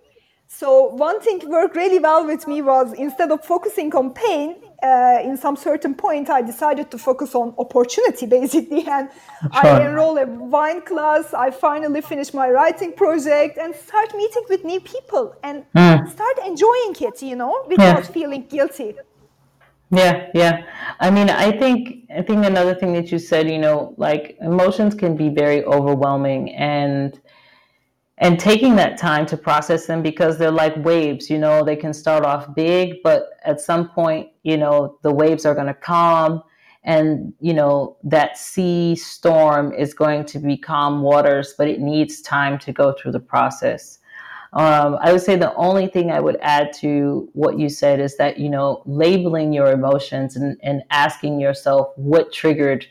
So 0.48 0.86
one 0.86 1.20
thing 1.20 1.40
worked 1.48 1.76
really 1.76 1.98
well 1.98 2.24
with 2.24 2.46
me 2.46 2.62
was 2.62 2.92
instead 2.92 3.30
of 3.30 3.44
focusing 3.44 3.94
on 3.94 4.14
pain, 4.14 4.56
uh, 4.82 5.18
in 5.22 5.36
some 5.36 5.56
certain 5.56 5.94
point, 5.94 6.30
I 6.30 6.42
decided 6.42 6.90
to 6.90 6.98
focus 6.98 7.34
on 7.34 7.54
opportunity 7.58 8.26
basically, 8.38 8.86
and 8.86 9.08
sure. 9.40 9.50
I 9.52 9.86
enrolled 9.86 10.18
a 10.18 10.26
wine 10.26 10.82
class. 10.82 11.34
I 11.34 11.50
finally 11.50 12.00
finished 12.00 12.34
my 12.34 12.48
writing 12.50 12.92
project 12.92 13.58
and 13.58 13.74
start 13.74 14.14
meeting 14.14 14.44
with 14.48 14.64
new 14.64 14.80
people 14.80 15.34
and 15.42 15.64
mm. 15.74 16.10
start 16.10 16.38
enjoying 16.44 16.94
it, 17.00 17.22
you 17.22 17.36
know, 17.36 17.64
without 17.68 18.04
yeah. 18.04 18.12
feeling 18.16 18.46
guilty. 18.46 18.94
Yeah, 19.90 20.30
yeah. 20.34 20.64
I 20.98 21.10
mean, 21.10 21.30
I 21.30 21.52
think 21.52 22.06
I 22.10 22.22
think 22.22 22.44
another 22.44 22.74
thing 22.74 22.92
that 22.94 23.12
you 23.12 23.18
said, 23.18 23.48
you 23.48 23.58
know, 23.58 23.94
like 23.96 24.36
emotions 24.40 24.94
can 24.94 25.16
be 25.16 25.28
very 25.28 25.64
overwhelming 25.64 26.52
and 26.54 27.20
and 28.18 28.40
taking 28.40 28.76
that 28.76 28.98
time 28.98 29.26
to 29.26 29.36
process 29.36 29.86
them 29.86 30.02
because 30.02 30.38
they're 30.38 30.50
like 30.50 30.74
waves, 30.84 31.28
you 31.28 31.38
know, 31.38 31.62
they 31.62 31.76
can 31.76 31.92
start 31.92 32.24
off 32.24 32.54
big, 32.54 33.02
but 33.04 33.28
at 33.44 33.60
some 33.60 33.90
point, 33.90 34.30
you 34.42 34.56
know, 34.56 34.98
the 35.02 35.12
waves 35.12 35.44
are 35.44 35.54
going 35.54 35.66
to 35.66 35.74
calm 35.74 36.42
and, 36.84 37.34
you 37.40 37.52
know, 37.52 37.98
that 38.04 38.38
sea 38.38 38.96
storm 38.96 39.72
is 39.74 39.92
going 39.92 40.24
to 40.26 40.38
be 40.38 40.56
calm 40.56 41.02
waters, 41.02 41.54
but 41.58 41.68
it 41.68 41.80
needs 41.80 42.22
time 42.22 42.58
to 42.60 42.72
go 42.72 42.92
through 42.92 43.12
the 43.12 43.20
process. 43.20 43.98
Um, 44.56 44.96
I 45.02 45.12
would 45.12 45.20
say 45.20 45.36
the 45.36 45.54
only 45.56 45.86
thing 45.86 46.10
I 46.10 46.18
would 46.18 46.38
add 46.40 46.72
to 46.78 47.28
what 47.34 47.58
you 47.58 47.68
said 47.68 48.00
is 48.00 48.16
that, 48.16 48.38
you 48.38 48.48
know, 48.48 48.82
labeling 48.86 49.52
your 49.52 49.70
emotions 49.70 50.34
and, 50.34 50.56
and 50.62 50.82
asking 50.90 51.38
yourself 51.38 51.92
what 51.96 52.32
triggered, 52.32 52.86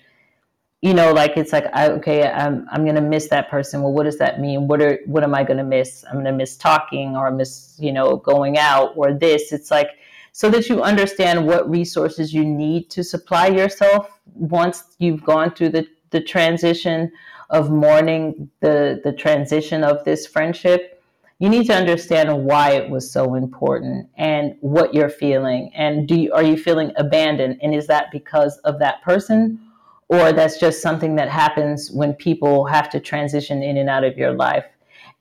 you 0.84 0.94
know, 0.94 1.12
like 1.12 1.38
it's 1.38 1.52
like, 1.52 1.66
I, 1.74 1.90
okay, 1.90 2.30
I'm, 2.30 2.68
I'm 2.72 2.84
going 2.84 2.94
to 2.94 3.02
miss 3.02 3.30
that 3.30 3.50
person. 3.50 3.82
Well, 3.82 3.94
what 3.94 4.04
does 4.04 4.20
that 4.20 4.40
mean? 4.40 4.68
What 4.68 4.80
are, 4.80 5.00
what 5.08 5.24
am 5.24 5.34
I 5.34 5.44
going 5.44 5.58
to 5.58 5.64
miss? 5.64 6.06
I'm 6.08 6.14
going 6.14 6.26
to 6.26 6.34
miss 6.34 6.56
talking 6.56 7.18
or 7.18 7.32
miss, 7.32 7.76
you 7.80 7.92
know, 7.92 8.18
going 8.18 8.60
out 8.60 8.94
or 8.96 9.12
this. 9.12 9.52
It's 9.52 9.72
like, 9.72 9.90
so 10.34 10.52
that 10.52 10.70
you 10.70 10.84
understand 10.84 11.48
what 11.48 11.68
resources 11.68 12.32
you 12.32 12.46
need 12.46 12.92
to 12.92 13.04
supply 13.04 13.48
yourself 13.48 14.20
once 14.36 14.84
you've 15.00 15.24
gone 15.24 15.50
through 15.56 15.70
the, 15.70 15.88
the 16.12 16.22
transition 16.22 17.12
of 17.50 17.72
mourning 17.72 18.52
the, 18.60 19.02
the 19.04 19.14
transition 19.14 19.84
of 19.84 20.04
this 20.04 20.28
friendship 20.28 20.95
you 21.40 21.50
need 21.50 21.66
to 21.68 21.74
understand 21.74 22.46
why 22.46 22.72
it 22.72 22.90
was 22.90 23.12
so 23.12 23.36
important 23.36 24.08
and 24.18 24.56
what 24.62 24.94
you're 24.94 25.10
feeling. 25.10 25.70
And 25.76 26.08
do 26.08 26.16
you, 26.16 26.34
are 26.34 26.44
you 26.44 26.56
feeling 26.56 26.92
abandoned? 26.96 27.60
And 27.62 27.76
is 27.76 27.88
that 27.88 28.12
because 28.12 28.58
of 28.60 28.80
that 28.80 29.02
person? 29.02 29.60
Or 30.08 30.32
that's 30.32 30.60
just 30.60 30.82
something 30.82 31.16
that 31.16 31.30
happens 31.30 31.92
when 31.92 32.14
people 32.14 32.66
have 32.66 32.90
to 32.92 33.00
transition 33.00 33.64
in 33.64 33.76
and 33.78 33.90
out 33.90 34.04
of 34.04 34.18
your 34.18 34.34
life? 34.34 34.66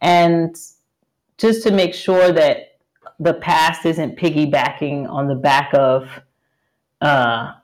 And 0.01 0.57
just 1.39 1.63
to 1.65 1.73
make 1.73 1.95
sure 1.95 2.31
that 2.31 2.79
the 3.19 3.35
past 3.35 3.85
isn't 3.87 4.17
piggybacking 4.17 5.09
on 5.09 5.27
the 5.27 5.35
back 5.35 5.71
of 5.75 6.09
uh, 7.01 7.55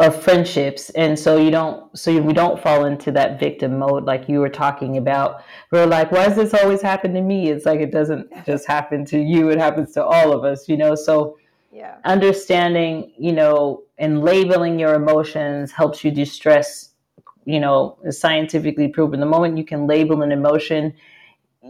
of 0.00 0.20
friendships. 0.20 0.90
And 0.90 1.18
so 1.18 1.36
you 1.36 1.50
don't 1.50 1.96
so 1.96 2.20
we 2.20 2.32
don't 2.32 2.60
fall 2.60 2.84
into 2.84 3.12
that 3.12 3.38
victim 3.38 3.78
mode 3.78 4.04
like 4.04 4.28
you 4.28 4.40
were 4.40 4.48
talking 4.48 4.96
about. 4.96 5.42
We're 5.70 5.86
like 5.86 6.10
why 6.10 6.26
does 6.26 6.36
this 6.36 6.54
always 6.54 6.82
happen 6.82 7.14
to 7.14 7.20
me? 7.20 7.50
It's 7.50 7.64
like 7.64 7.80
it 7.80 7.92
doesn't 7.92 8.28
just 8.44 8.66
happen 8.66 9.04
to 9.06 9.18
you. 9.18 9.50
It 9.50 9.58
happens 9.58 9.92
to 9.92 10.04
all 10.04 10.32
of 10.32 10.44
us 10.44 10.68
you 10.68 10.76
know? 10.76 10.94
So 10.94 11.38
yeah. 11.70 11.96
understanding 12.04 13.12
you 13.16 13.32
know 13.32 13.84
and 13.98 14.22
labeling 14.24 14.78
your 14.78 14.94
emotions 14.94 15.70
helps 15.70 16.02
you 16.02 16.10
distress 16.10 16.90
you 17.44 17.60
know 17.60 17.96
scientifically 18.10 18.88
proven. 18.88 19.20
The 19.20 19.26
moment 19.26 19.58
you 19.58 19.64
can 19.64 19.86
label 19.86 20.22
an 20.22 20.32
emotion 20.32 20.92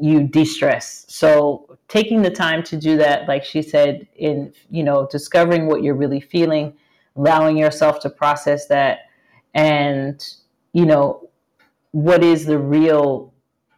you 0.01 0.25
de-stress. 0.25 1.05
So 1.09 1.79
taking 1.89 2.23
the 2.23 2.31
time 2.31 2.63
to 2.65 2.77
do 2.77 2.97
that 2.97 3.29
like 3.29 3.45
she 3.45 3.61
said 3.61 4.09
in 4.17 4.55
you 4.71 4.83
know 4.83 5.07
discovering 5.11 5.67
what 5.67 5.83
you're 5.83 5.95
really 5.95 6.21
feeling 6.21 6.73
allowing 7.17 7.57
yourself 7.57 8.01
to 8.01 8.11
process 8.11 8.67
that 8.67 9.11
and 9.55 10.35
you 10.73 10.85
know 10.85 11.29
what 11.93 12.25
is 12.25 12.45
the 12.45 12.59
real 12.59 13.33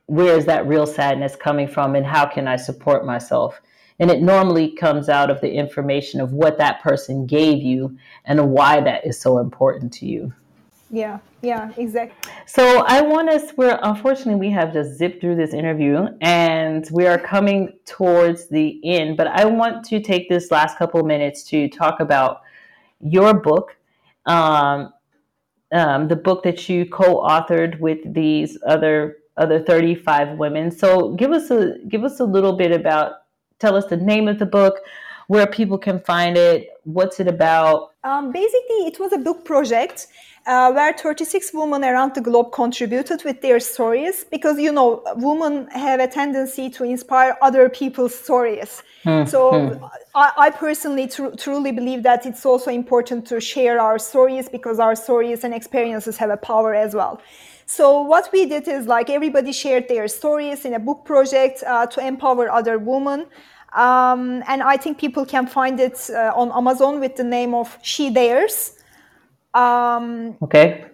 where 0.07 0.37
is 0.37 0.47
that 0.47 0.67
real 0.67 0.87
sadness 0.87 1.37
coming 1.37 1.69
from 1.69 1.95
and 1.97 2.07
how 2.07 2.25
can 2.25 2.47
i 2.49 2.57
support 2.57 3.05
myself? 3.05 3.61
And 3.99 4.11
it 4.11 4.21
normally 4.21 4.73
comes 4.73 5.09
out 5.09 5.31
of 5.31 5.41
the 5.41 5.51
information 5.51 6.21
of 6.21 6.33
what 6.33 6.59
that 6.59 6.83
person 6.83 7.27
gave 7.27 7.63
you 7.63 7.99
and 8.27 8.51
why 8.51 8.81
that 8.83 9.07
is 9.07 9.19
so 9.19 9.39
important 9.39 9.93
to 9.95 10.07
you. 10.07 10.33
Yeah 10.91 11.19
yeah 11.47 11.71
exactly 11.77 12.33
so 12.47 12.83
i 12.89 13.01
want 13.01 13.29
us 13.29 13.53
we're 13.57 13.79
unfortunately 13.83 14.35
we 14.35 14.51
have 14.51 14.73
just 14.73 14.97
zipped 14.99 15.21
through 15.21 15.37
this 15.37 15.55
interview 15.55 16.07
and 16.21 16.89
we 16.91 17.07
are 17.07 17.19
coming 17.19 17.73
towards 17.85 18.49
the 18.49 18.81
end 18.85 19.17
but 19.17 19.27
i 19.29 19.45
want 19.45 19.85
to 19.85 20.01
take 20.01 20.29
this 20.29 20.51
last 20.51 20.77
couple 20.77 21.03
minutes 21.05 21.45
to 21.45 21.69
talk 21.69 22.01
about 22.01 22.41
your 23.11 23.35
book, 23.35 23.77
um, 24.27 24.93
um, 25.73 26.09
the 26.09 26.17
book 26.17 26.43
that 26.45 26.69
you 26.69 26.87
co-authored 26.87 27.81
with 27.81 27.99
these 28.13 28.59
other 28.67 29.17
other 29.37 29.63
35 29.63 30.39
women. 30.39 30.71
So 30.71 31.13
give 31.15 31.33
us 31.33 31.51
a 31.51 31.75
give 31.89 32.05
us 32.05 32.21
a 32.21 32.25
little 32.25 32.57
bit 32.57 32.73
about 32.73 33.13
tell 33.59 33.77
us 33.77 33.87
the 33.87 33.97
name 33.97 34.29
of 34.29 34.39
the 34.39 34.47
book, 34.47 34.81
where 35.29 35.47
people 35.47 35.79
can 35.79 36.01
find 36.01 36.37
it, 36.37 36.69
what's 36.85 37.21
it 37.21 37.29
about. 37.29 37.93
Um, 38.05 38.33
basically, 38.33 38.87
it 38.87 38.99
was 39.01 39.13
a 39.13 39.19
book 39.19 39.45
project 39.45 40.07
uh, 40.47 40.73
where 40.73 40.93
36 40.93 41.53
women 41.53 41.85
around 41.85 42.15
the 42.15 42.21
globe 42.21 42.53
contributed 42.53 43.23
with 43.25 43.41
their 43.43 43.59
stories 43.59 44.25
because 44.25 44.59
you 44.59 44.71
know 44.71 45.03
women 45.17 45.67
have 45.69 46.01
a 46.01 46.07
tendency 46.07 46.71
to 46.71 46.85
inspire 46.85 47.37
other 47.43 47.69
people's 47.69 48.15
stories 48.15 48.83
hmm. 49.03 49.25
so 49.25 49.71
hmm. 49.75 49.85
I, 50.15 50.33
I, 50.39 50.51
personally 50.51 51.09
tr- 51.09 51.35
truly 51.37 51.73
believe 51.73 52.05
that 52.05 52.27
it's 52.27 52.47
also 52.47 52.71
important 52.71 53.27
to 53.27 53.41
share 53.41 53.81
our 53.81 53.99
stories 53.99 54.49
because 54.49 54.79
our 54.79 54.95
stories 54.95 55.43
and 55.43 55.53
experiences 55.53 56.17
have 56.19 56.31
a 56.31 56.37
power 56.37 56.75
as 56.75 56.95
well 56.95 57.21
so 57.67 58.01
what 58.01 58.31
we 58.33 58.47
did 58.47 58.69
is 58.69 58.87
like 58.87 59.11
everybody 59.11 59.53
shared 59.53 59.89
their 59.89 60.07
stories 60.07 60.65
in 60.65 60.75
a 60.75 60.79
book 60.79 61.05
project 61.05 61.65
uh, 61.67 61.87
to 61.87 62.07
empower 62.07 62.49
other 62.49 62.79
women 62.79 63.27
um, 63.77 64.43
and 64.49 64.63
i 64.63 64.77
think 64.77 64.99
people 64.99 65.25
can 65.25 65.47
find 65.47 65.79
it 65.79 66.11
uh, 66.11 66.33
on 66.35 66.51
amazon 66.53 67.01
with 67.01 67.15
the 67.17 67.25
name 67.25 67.55
of 67.55 67.79
she 67.83 68.11
dares 68.11 68.77
um, 69.57 70.37
okay. 70.43 70.85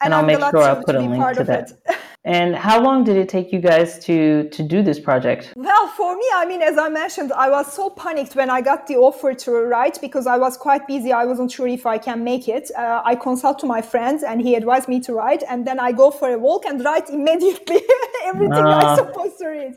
And, 0.00 0.12
and 0.12 0.14
I'll 0.14 0.24
make 0.24 0.38
sure 0.38 0.62
I 0.62 0.74
put 0.82 0.94
a 0.94 1.00
link 1.00 1.36
to 1.36 1.44
that. 1.44 1.72
and 2.24 2.54
how 2.54 2.80
long 2.80 3.04
did 3.04 3.16
it 3.16 3.28
take 3.28 3.52
you 3.52 3.60
guys 3.60 3.98
to 4.06 4.48
to 4.50 4.62
do 4.62 4.82
this 4.82 5.00
project? 5.00 5.52
Well, 5.56 5.88
for 5.88 6.14
me, 6.14 6.26
I 6.34 6.44
mean, 6.46 6.62
as 6.62 6.76
I 6.78 6.88
mentioned, 6.88 7.32
I 7.32 7.48
was 7.48 7.72
so 7.72 7.90
panicked 7.90 8.34
when 8.36 8.50
I 8.50 8.60
got 8.60 8.86
the 8.86 8.96
offer 8.96 9.34
to 9.34 9.50
write 9.52 10.00
because 10.00 10.26
I 10.26 10.36
was 10.36 10.56
quite 10.56 10.86
busy. 10.86 11.12
I 11.12 11.24
wasn't 11.24 11.50
sure 11.50 11.66
if 11.66 11.86
I 11.86 11.98
can 11.98 12.22
make 12.22 12.48
it. 12.48 12.70
Uh, 12.76 13.02
I 13.04 13.14
consult 13.14 13.58
to 13.60 13.66
my 13.66 13.82
friends, 13.82 14.22
and 14.22 14.40
he 14.42 14.54
advised 14.54 14.88
me 14.88 15.00
to 15.00 15.14
write, 15.14 15.42
and 15.48 15.66
then 15.66 15.80
I 15.80 15.92
go 15.92 16.10
for 16.10 16.28
a 16.30 16.38
walk 16.38 16.66
and 16.66 16.84
write 16.84 17.08
immediately 17.18 17.80
everything 18.24 18.64
uh, 18.64 18.80
I'm 18.82 18.96
supposed 18.96 19.38
to 19.38 19.46
read. 19.48 19.74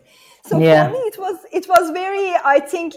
So 0.48 0.60
yeah. 0.60 0.88
for 0.88 0.94
me, 0.94 1.00
it 1.00 1.18
was 1.18 1.38
it 1.52 1.68
was 1.68 1.92
very, 1.92 2.34
I 2.44 2.60
think 2.60 2.96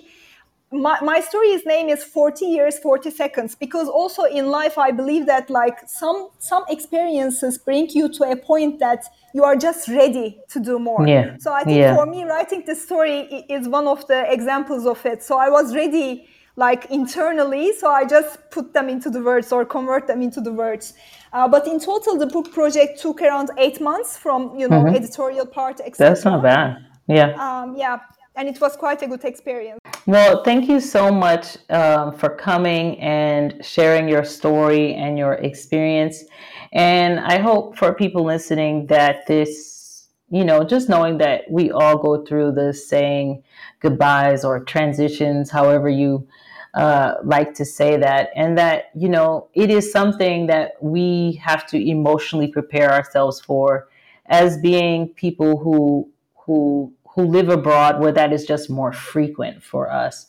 my, 0.72 0.98
my 1.02 1.20
story's 1.20 1.66
name 1.66 1.88
is 1.88 2.04
40 2.04 2.44
years 2.44 2.78
40 2.78 3.10
seconds 3.10 3.56
because 3.56 3.88
also 3.88 4.22
in 4.24 4.46
life 4.46 4.78
i 4.78 4.92
believe 4.92 5.26
that 5.26 5.50
like 5.50 5.76
some 5.88 6.28
some 6.38 6.62
experiences 6.68 7.58
bring 7.58 7.88
you 7.90 8.08
to 8.08 8.24
a 8.30 8.36
point 8.36 8.78
that 8.78 9.04
you 9.34 9.42
are 9.42 9.56
just 9.56 9.88
ready 9.88 10.38
to 10.48 10.60
do 10.60 10.78
more 10.78 11.06
yeah 11.08 11.36
so 11.38 11.52
i 11.52 11.64
think 11.64 11.76
yeah. 11.76 11.94
for 11.96 12.06
me 12.06 12.24
writing 12.24 12.62
this 12.66 12.84
story 12.84 13.44
is 13.48 13.68
one 13.68 13.88
of 13.88 14.06
the 14.06 14.32
examples 14.32 14.86
of 14.86 15.04
it 15.04 15.22
so 15.22 15.36
i 15.36 15.50
was 15.50 15.74
ready 15.74 16.28
like 16.54 16.84
internally 16.90 17.72
so 17.72 17.90
i 17.90 18.04
just 18.04 18.38
put 18.50 18.72
them 18.72 18.88
into 18.88 19.10
the 19.10 19.20
words 19.20 19.50
or 19.50 19.64
convert 19.64 20.06
them 20.06 20.22
into 20.22 20.40
the 20.40 20.52
words 20.52 20.94
uh, 21.32 21.48
but 21.48 21.66
in 21.66 21.80
total 21.80 22.16
the 22.16 22.26
book 22.26 22.52
project 22.52 23.00
took 23.00 23.20
around 23.22 23.50
eight 23.58 23.80
months 23.80 24.16
from 24.16 24.56
you 24.56 24.68
know 24.68 24.82
mm-hmm. 24.84 24.94
editorial 24.94 25.46
part 25.46 25.80
etc. 25.80 26.10
that's 26.10 26.24
not 26.24 26.42
bad 26.42 26.76
yeah 27.10 27.30
um, 27.62 27.76
yeah 27.76 27.98
and 28.36 28.48
it 28.48 28.60
was 28.60 28.76
quite 28.76 29.02
a 29.02 29.06
good 29.06 29.24
experience. 29.24 29.80
Well, 30.06 30.42
thank 30.44 30.68
you 30.68 30.80
so 30.80 31.12
much 31.12 31.58
um, 31.68 32.16
for 32.16 32.30
coming 32.30 32.98
and 33.00 33.62
sharing 33.64 34.08
your 34.08 34.24
story 34.24 34.94
and 34.94 35.18
your 35.18 35.34
experience. 35.34 36.24
And 36.72 37.20
I 37.20 37.38
hope 37.38 37.76
for 37.76 37.92
people 37.92 38.24
listening 38.24 38.86
that 38.86 39.26
this, 39.26 40.08
you 40.30 40.44
know, 40.44 40.64
just 40.64 40.88
knowing 40.88 41.18
that 41.18 41.50
we 41.50 41.70
all 41.70 41.98
go 41.98 42.24
through 42.24 42.52
this 42.52 42.88
saying 42.88 43.42
goodbyes 43.80 44.44
or 44.44 44.64
transitions, 44.64 45.50
however 45.50 45.88
you 45.88 46.26
uh, 46.74 47.14
like 47.24 47.52
to 47.54 47.64
say 47.64 47.96
that, 47.96 48.30
and 48.36 48.56
that, 48.56 48.90
you 48.94 49.08
know, 49.08 49.48
it 49.54 49.70
is 49.70 49.90
something 49.90 50.46
that 50.46 50.74
we 50.80 51.32
have 51.42 51.66
to 51.66 51.76
emotionally 51.76 52.46
prepare 52.46 52.92
ourselves 52.92 53.40
for 53.40 53.88
as 54.26 54.56
being 54.58 55.08
people 55.08 55.58
who, 55.58 56.08
who 56.36 56.92
who 57.14 57.24
live 57.24 57.48
abroad 57.48 58.00
where 58.00 58.12
that 58.12 58.32
is 58.32 58.44
just 58.46 58.70
more 58.70 58.92
frequent 58.92 59.62
for 59.62 59.90
us. 59.90 60.26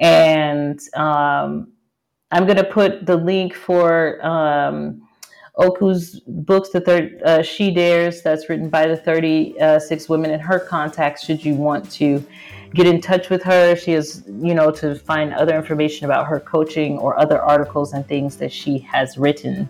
And 0.00 0.80
um, 0.94 1.72
I'm 2.30 2.44
going 2.46 2.56
to 2.56 2.64
put 2.64 3.04
the 3.04 3.16
link 3.16 3.54
for 3.54 4.24
um, 4.24 5.06
Oku's 5.56 6.20
books, 6.20 6.70
the 6.70 6.80
third 6.80 7.22
uh, 7.22 7.42
She 7.42 7.70
Dares, 7.70 8.22
that's 8.22 8.48
written 8.48 8.70
by 8.70 8.86
the 8.86 8.96
36 8.96 10.08
women 10.08 10.30
in 10.30 10.40
her 10.40 10.58
contacts. 10.58 11.24
Should 11.24 11.44
you 11.44 11.54
want 11.54 11.90
to 11.92 12.24
get 12.74 12.86
in 12.86 13.00
touch 13.00 13.28
with 13.28 13.42
her, 13.42 13.76
she 13.76 13.92
is 13.92 14.24
you 14.40 14.54
know, 14.54 14.70
to 14.70 14.94
find 14.94 15.34
other 15.34 15.54
information 15.54 16.06
about 16.06 16.26
her 16.26 16.40
coaching 16.40 16.98
or 16.98 17.18
other 17.18 17.40
articles 17.42 17.92
and 17.92 18.06
things 18.06 18.36
that 18.38 18.50
she 18.50 18.78
has 18.78 19.18
written. 19.18 19.68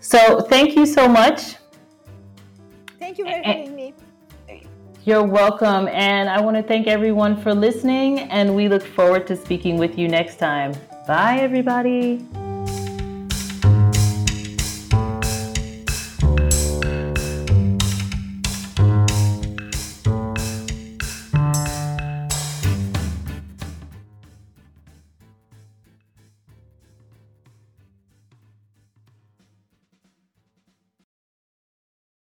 So 0.00 0.40
thank 0.40 0.76
you 0.76 0.86
so 0.86 1.06
much. 1.06 1.56
Thank 2.98 3.18
you 3.18 3.24
for 3.24 3.42
having 3.44 3.74
me. 3.76 3.79
You're 5.06 5.24
welcome. 5.24 5.88
And 5.88 6.28
I 6.28 6.40
want 6.42 6.58
to 6.58 6.62
thank 6.62 6.86
everyone 6.86 7.40
for 7.40 7.54
listening, 7.54 8.20
and 8.20 8.54
we 8.54 8.68
look 8.68 8.82
forward 8.82 9.26
to 9.28 9.36
speaking 9.36 9.78
with 9.78 9.98
you 9.98 10.08
next 10.08 10.36
time. 10.36 10.74
Bye, 11.06 11.38
everybody. 11.38 12.18